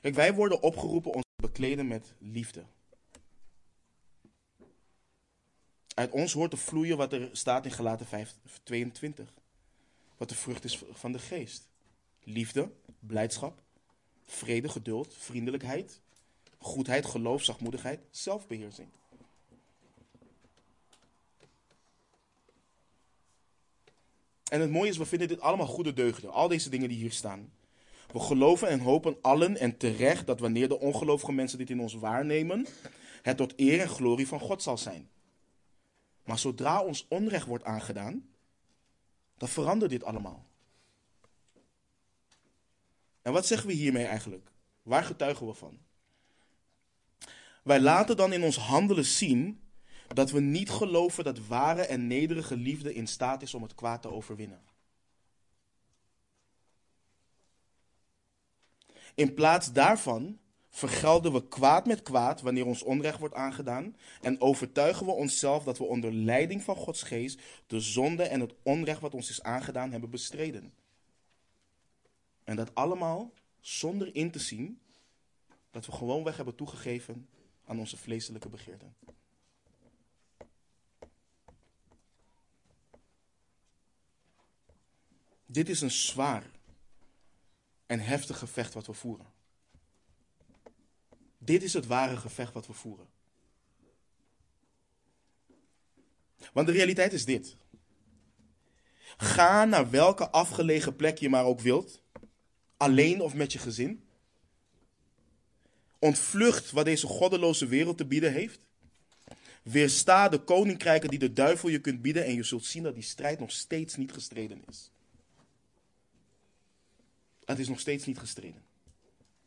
[0.00, 2.64] Kijk, wij worden opgeroepen ons te bekleden met liefde.
[5.94, 9.32] Uit ons hoort te vloeien wat er staat in Galaten 5, 22.
[10.16, 11.68] Wat de vrucht is van de geest.
[12.24, 13.62] Liefde, blijdschap,
[14.24, 16.00] vrede, geduld, vriendelijkheid,
[16.58, 18.88] goedheid, geloof, zachtmoedigheid, zelfbeheersing.
[24.50, 26.30] En het mooie is, we vinden dit allemaal goede deugden.
[26.30, 27.52] Al deze dingen die hier staan.
[28.12, 31.94] We geloven en hopen allen en terecht dat wanneer de ongelovige mensen dit in ons
[31.94, 32.66] waarnemen,
[33.22, 35.10] het tot eer en glorie van God zal zijn.
[36.24, 38.28] Maar zodra ons onrecht wordt aangedaan,
[39.36, 40.46] dan verandert dit allemaal.
[43.22, 44.50] En wat zeggen we hiermee eigenlijk?
[44.82, 45.78] Waar getuigen we van?
[47.62, 49.60] Wij laten dan in ons handelen zien
[50.06, 54.02] dat we niet geloven dat ware en nederige liefde in staat is om het kwaad
[54.02, 54.60] te overwinnen.
[59.14, 60.38] In plaats daarvan
[60.68, 65.78] vergelden we kwaad met kwaad wanneer ons onrecht wordt aangedaan en overtuigen we onszelf dat
[65.78, 69.90] we onder leiding van Gods geest de zonde en het onrecht wat ons is aangedaan
[69.90, 70.72] hebben bestreden.
[72.44, 74.80] En dat allemaal zonder in te zien
[75.70, 77.28] dat we gewoonweg hebben toegegeven
[77.64, 78.94] aan onze vleeselijke begeerten.
[85.46, 86.50] Dit is een zwaar
[87.90, 89.26] en heftig gevecht wat we voeren.
[91.38, 93.06] Dit is het ware gevecht wat we voeren.
[96.52, 97.56] Want de realiteit is dit.
[99.16, 102.02] Ga naar welke afgelegen plek je maar ook wilt,
[102.76, 104.04] alleen of met je gezin.
[105.98, 108.60] Ontvlucht wat deze goddeloze wereld te bieden heeft.
[109.62, 113.02] Weersta de koninkrijken die de duivel je kunt bieden en je zult zien dat die
[113.02, 114.90] strijd nog steeds niet gestreden is.
[117.50, 118.62] Het is nog steeds niet gestreden.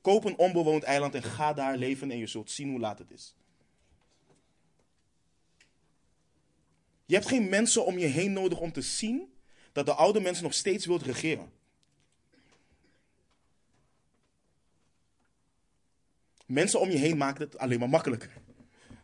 [0.01, 3.11] Koop een onbewoond eiland en ga daar leven en je zult zien hoe laat het
[3.11, 3.35] is.
[7.05, 9.33] Je hebt geen mensen om je heen nodig om te zien
[9.71, 11.51] dat de oude mens nog steeds wilt regeren.
[16.45, 18.41] Mensen om je heen maken het alleen maar makkelijker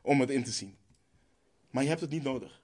[0.02, 0.78] om het in te zien.
[1.70, 2.62] Maar je hebt het niet nodig.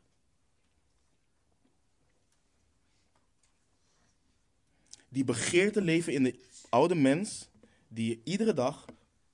[5.15, 6.39] Die begeerte leven in de
[6.69, 7.47] oude mens,
[7.87, 8.85] die je iedere dag,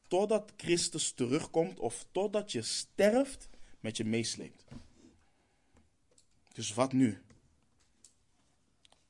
[0.08, 4.64] totdat Christus terugkomt of totdat je sterft, met je meesleept.
[6.54, 7.22] Dus wat nu?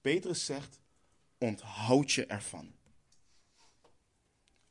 [0.01, 0.79] Petrus zegt,
[1.37, 2.73] onthoud je ervan.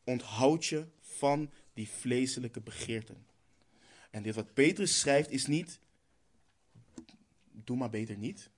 [0.04, 3.26] Onthoud je van die vleeselijke begeerten.
[4.10, 5.80] En dit wat Petrus schrijft is niet,
[7.52, 8.50] doe maar beter niet.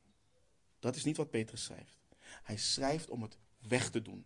[0.78, 2.01] Dat is niet wat Petrus schrijft.
[2.42, 4.24] Hij schrijft om het weg te doen.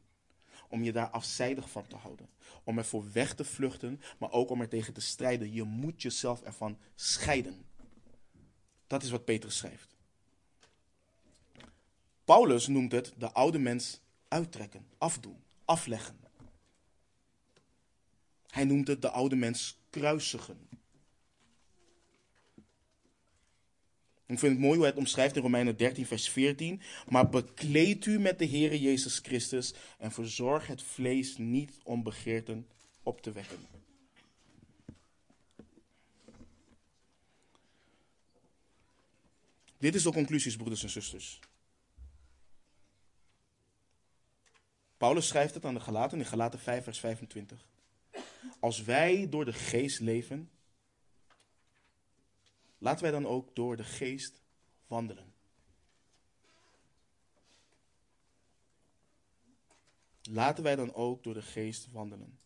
[0.68, 2.28] Om je daar afzijdig van te houden.
[2.64, 5.52] Om ervoor weg te vluchten, maar ook om er tegen te strijden.
[5.52, 7.64] Je moet jezelf ervan scheiden.
[8.86, 9.96] Dat is wat Petrus schrijft.
[12.24, 16.20] Paulus noemt het de oude mens uittrekken, afdoen, afleggen.
[18.46, 20.68] Hij noemt het de oude mens kruisigen.
[24.26, 26.80] Ik vind het mooi hoe hij het omschrijft in Romeinen 13, vers 14.
[27.08, 32.66] Maar bekleed u met de Heere Jezus Christus en verzorg het vlees niet om begeerten
[33.02, 33.58] op te wekken.
[39.78, 41.40] Dit is de conclusies, broeders en zusters.
[44.96, 47.66] Paulus schrijft het aan de Galaten in Galaten 5, vers 25.
[48.60, 50.50] Als wij door de geest leven,
[52.78, 54.42] laten wij dan ook door de geest
[54.86, 55.34] wandelen.
[60.22, 62.38] Laten wij dan ook door de geest wandelen.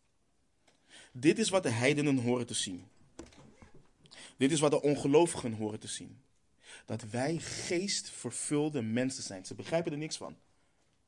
[1.13, 2.85] Dit is wat de heidenen horen te zien.
[4.37, 6.23] Dit is wat de ongelovigen horen te zien.
[6.87, 9.47] Dat wij geestvervulde mensen zijn.
[9.47, 10.37] Ze begrijpen er niks van.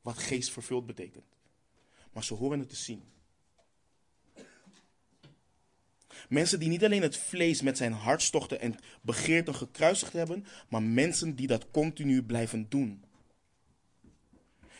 [0.01, 1.37] wat geest vervuld betekent.
[2.12, 3.12] Maar ze horen het te zien.
[6.33, 11.35] Mensen die niet alleen het vlees met zijn hartstochten en begeerten gekruisigd hebben, maar mensen
[11.35, 13.05] die dat continu blijven doen.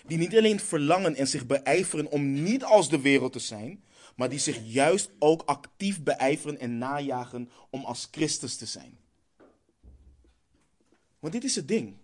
[0.07, 3.85] Die niet alleen verlangen en zich beijveren om niet als de wereld te zijn,
[4.17, 8.99] maar die zich juist ook actief beijveren en najagen om als Christus te zijn.
[11.19, 11.97] Want dit is het ding.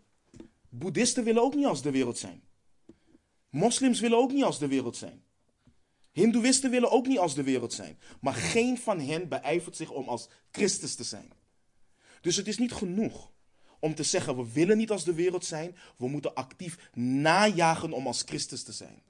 [0.68, 2.42] Boeddhisten willen ook niet als de wereld zijn.
[3.50, 5.22] Moslims willen ook niet als de wereld zijn.
[6.18, 7.98] Hindoeïsten willen ook niet als de wereld zijn.
[8.20, 11.32] Maar geen van hen beijvert zich om als Christus te zijn.
[12.20, 13.30] Dus het is niet genoeg
[13.78, 15.76] om te zeggen: we willen niet als de wereld zijn.
[15.96, 19.02] We moeten actief najagen om als Christus te zijn.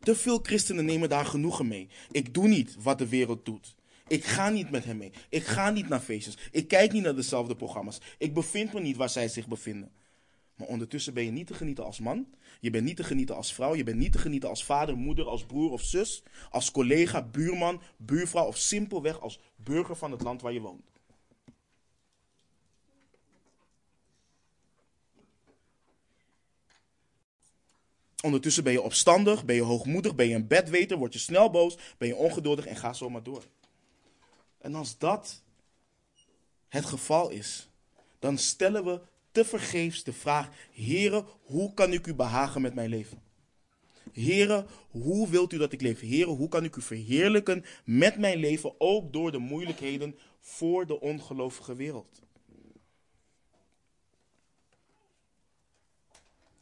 [0.00, 1.88] Te veel christenen nemen daar genoegen mee.
[2.10, 3.74] Ik doe niet wat de wereld doet.
[4.08, 5.12] Ik ga niet met hem mee.
[5.28, 6.38] Ik ga niet naar feestjes.
[6.50, 7.98] Ik kijk niet naar dezelfde programma's.
[8.18, 9.92] Ik bevind me niet waar zij zich bevinden.
[10.56, 12.26] Maar ondertussen ben je niet te genieten als man.
[12.60, 13.74] Je bent niet te genieten als vrouw.
[13.74, 16.22] Je bent niet te genieten als vader, moeder, als broer of zus.
[16.50, 20.94] Als collega, buurman, buurvrouw of simpelweg als burger van het land waar je woont.
[28.22, 31.78] Ondertussen ben je opstandig, ben je hoogmoedig, ben je een bedweter, word je snel boos,
[31.98, 33.44] ben je ongeduldig en ga zo maar door.
[34.58, 35.42] En als dat
[36.68, 37.68] het geval is,
[38.18, 39.00] dan stellen we
[39.36, 43.22] tevergeefs de vraag: Heere, hoe kan ik u behagen met mijn leven?
[44.12, 46.00] Heere, hoe wilt u dat ik leef?
[46.00, 51.00] Heere, hoe kan ik u verheerlijken met mijn leven, ook door de moeilijkheden voor de
[51.00, 52.20] ongelovige wereld?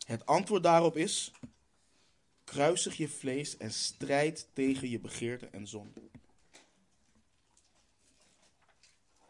[0.07, 1.33] Het antwoord daarop is:
[2.45, 6.01] kruisig je vlees en strijd tegen je begeerte en zonde.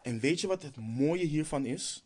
[0.03, 2.05] En weet je wat het mooie hiervan is?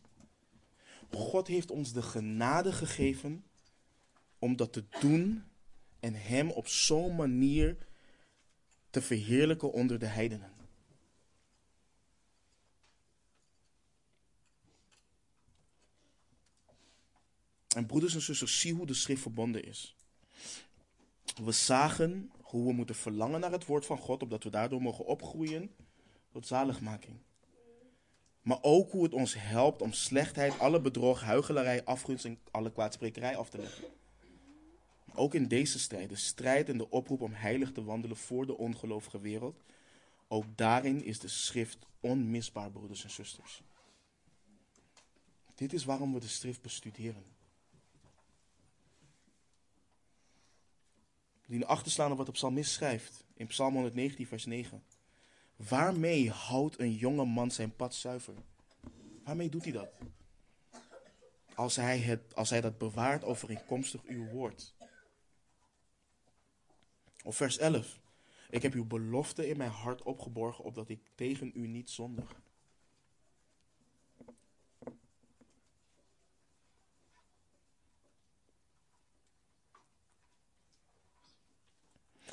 [1.11, 3.45] God heeft ons de genade gegeven
[4.39, 5.43] om dat te doen
[5.99, 7.77] en Hem op zo'n manier
[8.89, 10.57] te verheerlijken onder de heidenen.
[17.75, 19.95] En broeders en zusters, zie hoe de schrift verbonden is.
[21.43, 25.05] We zagen hoe we moeten verlangen naar het woord van God, opdat we daardoor mogen
[25.05, 25.75] opgroeien
[26.31, 27.19] tot zaligmaking.
[28.49, 33.37] Maar ook hoe het ons helpt om slechtheid, alle bedrog, huichelarij, afgunst en alle kwaadsprekerij
[33.37, 33.83] af te leggen.
[35.13, 38.57] Ook in deze strijd, de strijd en de oproep om heilig te wandelen voor de
[38.57, 39.63] ongelovige wereld,
[40.27, 43.61] ook daarin is de schrift onmisbaar, broeders en zusters.
[45.55, 47.23] Dit is waarom we de schrift bestuderen.
[51.47, 54.83] Die achterslaan op wat de psalmist schrijft in Psalm 119, vers 9.
[55.67, 58.33] Waarmee houdt een jonge man zijn pad zuiver?
[59.23, 59.89] Waarmee doet hij dat?
[61.55, 64.73] Als hij, het, als hij dat bewaart overeenkomstig uw woord.
[67.23, 67.99] Of vers 11.
[68.49, 72.41] Ik heb uw belofte in mijn hart opgeborgen, opdat ik tegen u niet zondig.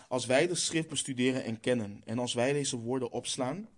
[0.09, 3.69] Als wij de schrift bestuderen en kennen en als wij deze woorden opslaan,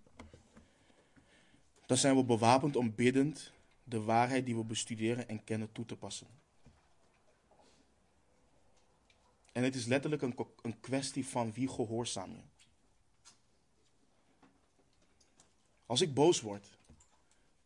[1.85, 3.51] dan zijn we bewapend om biddend
[3.83, 6.27] de waarheid die we bestuderen en kennen toe te passen.
[9.51, 12.41] En het is letterlijk een, een kwestie van wie gehoorzaam je.
[15.85, 16.77] Als ik boos word,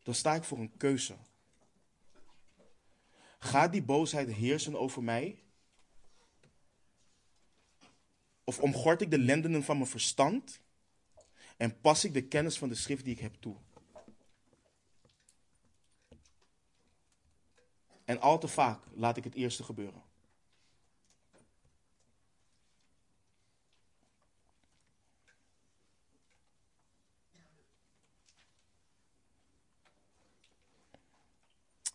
[0.04, 1.16] dan sta ik voor een keuze.
[3.40, 5.44] Gaat die boosheid heersen over mij
[8.44, 10.60] of omgord ik de lendenen van mijn verstand
[11.58, 13.56] en pas ik de kennis van de schrift die ik heb toe?
[18.06, 20.04] En al te vaak laat ik het eerste gebeuren.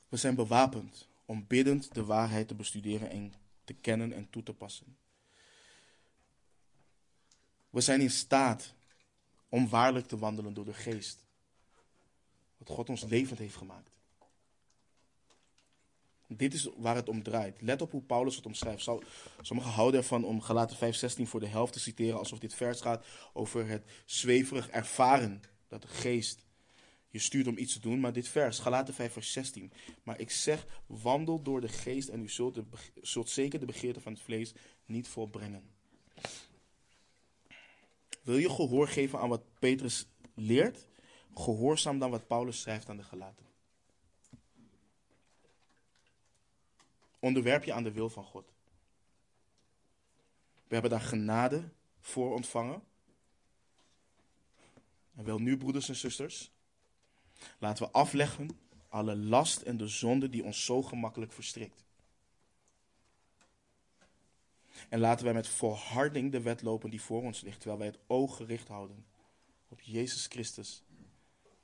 [0.08, 3.32] We zijn bewapend om biddend de waarheid te bestuderen en
[3.64, 4.96] te kennen en toe te passen.
[7.70, 8.74] We zijn in staat
[9.48, 11.24] om waarlijk te wandelen door de geest.
[12.56, 13.90] Wat God ons levend heeft gemaakt.
[16.26, 17.60] Dit is waar het om draait.
[17.62, 18.88] Let op hoe Paulus het omschrijft.
[19.40, 23.06] Sommigen houden ervan om Galaten 5:16 voor de helft te citeren, alsof dit vers gaat
[23.32, 26.46] over het zweverig ervaren dat de geest
[27.10, 28.00] je stuurt om iets te doen.
[28.00, 29.72] Maar dit vers, Galaten 5 vers 16.
[30.02, 32.64] Maar ik zeg, wandel door de geest en u zult, de,
[33.00, 34.52] zult zeker de begeerte van het vlees
[34.86, 35.77] niet volbrengen.
[38.28, 40.86] Wil je gehoor geven aan wat Petrus leert?
[41.34, 43.46] Gehoorzaam dan wat Paulus schrijft aan de gelaten.
[47.18, 48.52] Onderwerp je aan de wil van God.
[50.66, 51.68] We hebben daar genade
[52.00, 52.82] voor ontvangen.
[55.14, 56.52] En wel nu, broeders en zusters,
[57.58, 61.84] laten we afleggen alle last en de zonde die ons zo gemakkelijk verstrikt.
[64.88, 67.98] En laten wij met volharding de wet lopen die voor ons ligt, terwijl wij het
[68.06, 69.06] oog gericht houden
[69.68, 70.82] op Jezus Christus,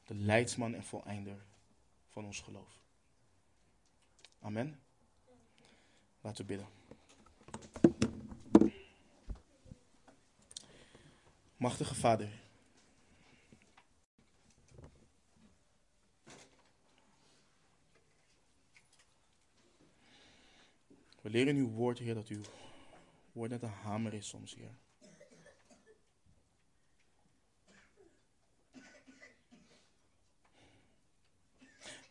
[0.05, 1.45] de leidsman en voleinder
[2.09, 2.81] van ons geloof.
[4.41, 4.81] Amen.
[6.21, 6.69] Laten we bidden.
[11.57, 12.43] Machtige Vader.
[21.21, 22.43] We leren uw woord, Heer, dat uw
[23.35, 24.79] woord net een hamer is soms, Heer.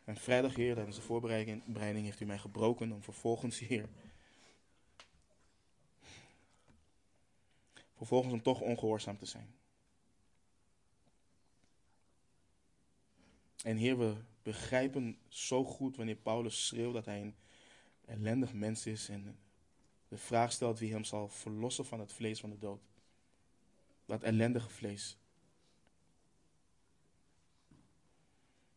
[0.04, 3.90] En vrijdag, Heer, tijdens de voorbereiding heeft u mij gebroken om vervolgens, Heer,
[7.96, 9.56] vervolgens om toch ongehoorzaam te zijn.
[13.64, 17.36] En Heer, we begrijpen zo goed wanneer Paulus schreeuwt dat hij een
[18.06, 19.38] ellendig mens is en
[20.14, 22.82] de vraag stelt wie hem zal verlossen van het vlees van de dood.
[24.06, 25.18] Dat ellendige vlees.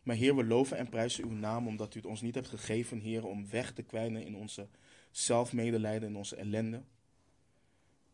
[0.02, 2.98] Maar Heer, we loven en prijzen uw naam omdat u het ons niet hebt gegeven,
[2.98, 4.68] Heer, om weg te kwijnen in onze
[5.10, 6.82] zelfmedelijden en onze ellende.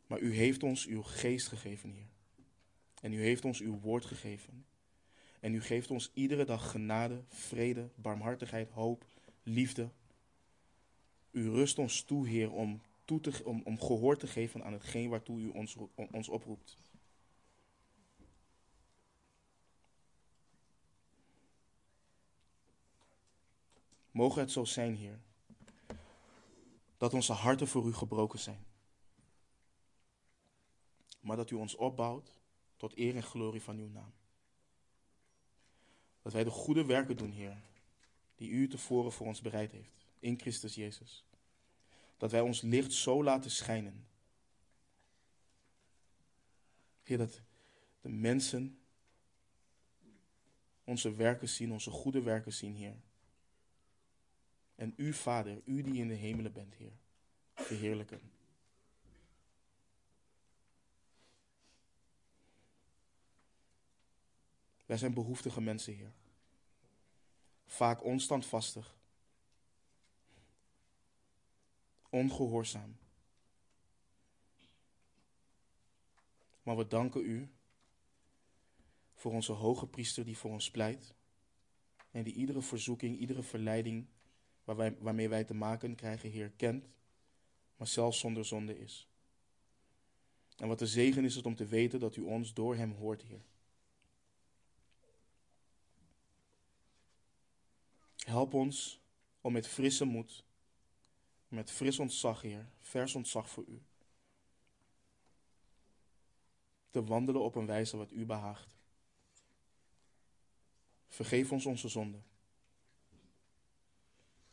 [0.06, 2.08] Maar u heeft ons uw geest gegeven, Heer.
[3.00, 4.66] En u heeft ons uw woord gegeven.
[5.40, 9.06] En u geeft ons iedere dag genade, vrede, barmhartigheid, hoop,
[9.42, 9.90] liefde.
[11.30, 12.80] U rust ons toe, Heer, om,
[13.44, 15.76] om, om gehoor te geven aan hetgeen waartoe u ons,
[16.10, 16.76] ons oproept.
[24.10, 25.20] Mogen het zo zijn, Heer,
[26.96, 28.66] dat onze harten voor u gebroken zijn.
[31.20, 32.40] Maar dat u ons opbouwt
[32.76, 34.12] tot eer en glorie van uw naam.
[36.22, 37.56] Dat wij de goede werken doen, Heer,
[38.34, 41.24] die u tevoren voor ons bereid heeft, in Christus Jezus.
[42.22, 44.06] Dat wij ons licht zo laten schijnen.
[47.02, 47.40] Heer, dat
[48.00, 48.78] de mensen
[50.84, 53.00] onze werken zien, onze goede werken zien, Heer.
[54.74, 56.92] En u, Vader, u die in de hemelen bent, Heer,
[57.54, 58.20] verheerlijken.
[64.86, 66.12] Wij zijn behoeftige mensen, Heer.
[67.66, 69.00] Vaak onstandvastig.
[72.12, 72.96] Ongehoorzaam.
[76.62, 77.50] Maar we danken u
[79.14, 81.14] voor onze hoge priester die voor ons pleit.
[82.10, 84.06] En die iedere verzoeking, iedere verleiding
[84.64, 86.88] waar wij, waarmee wij te maken krijgen, Heer, kent.
[87.76, 89.08] Maar zelfs zonder zonde is.
[90.56, 93.22] En wat een zegen is het om te weten dat u ons door hem hoort,
[93.22, 93.44] Heer.
[98.16, 99.00] Help ons
[99.40, 100.44] om met frisse moed,
[101.52, 103.82] met fris ontzag, Heer, vers ontzag voor U,
[106.90, 108.76] te wandelen op een wijze wat U behaagt.
[111.08, 112.24] Vergeef ons onze zonden.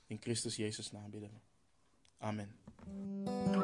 [0.05, 1.39] In Christus Jezus naam bidden we.
[2.17, 3.58] Amen.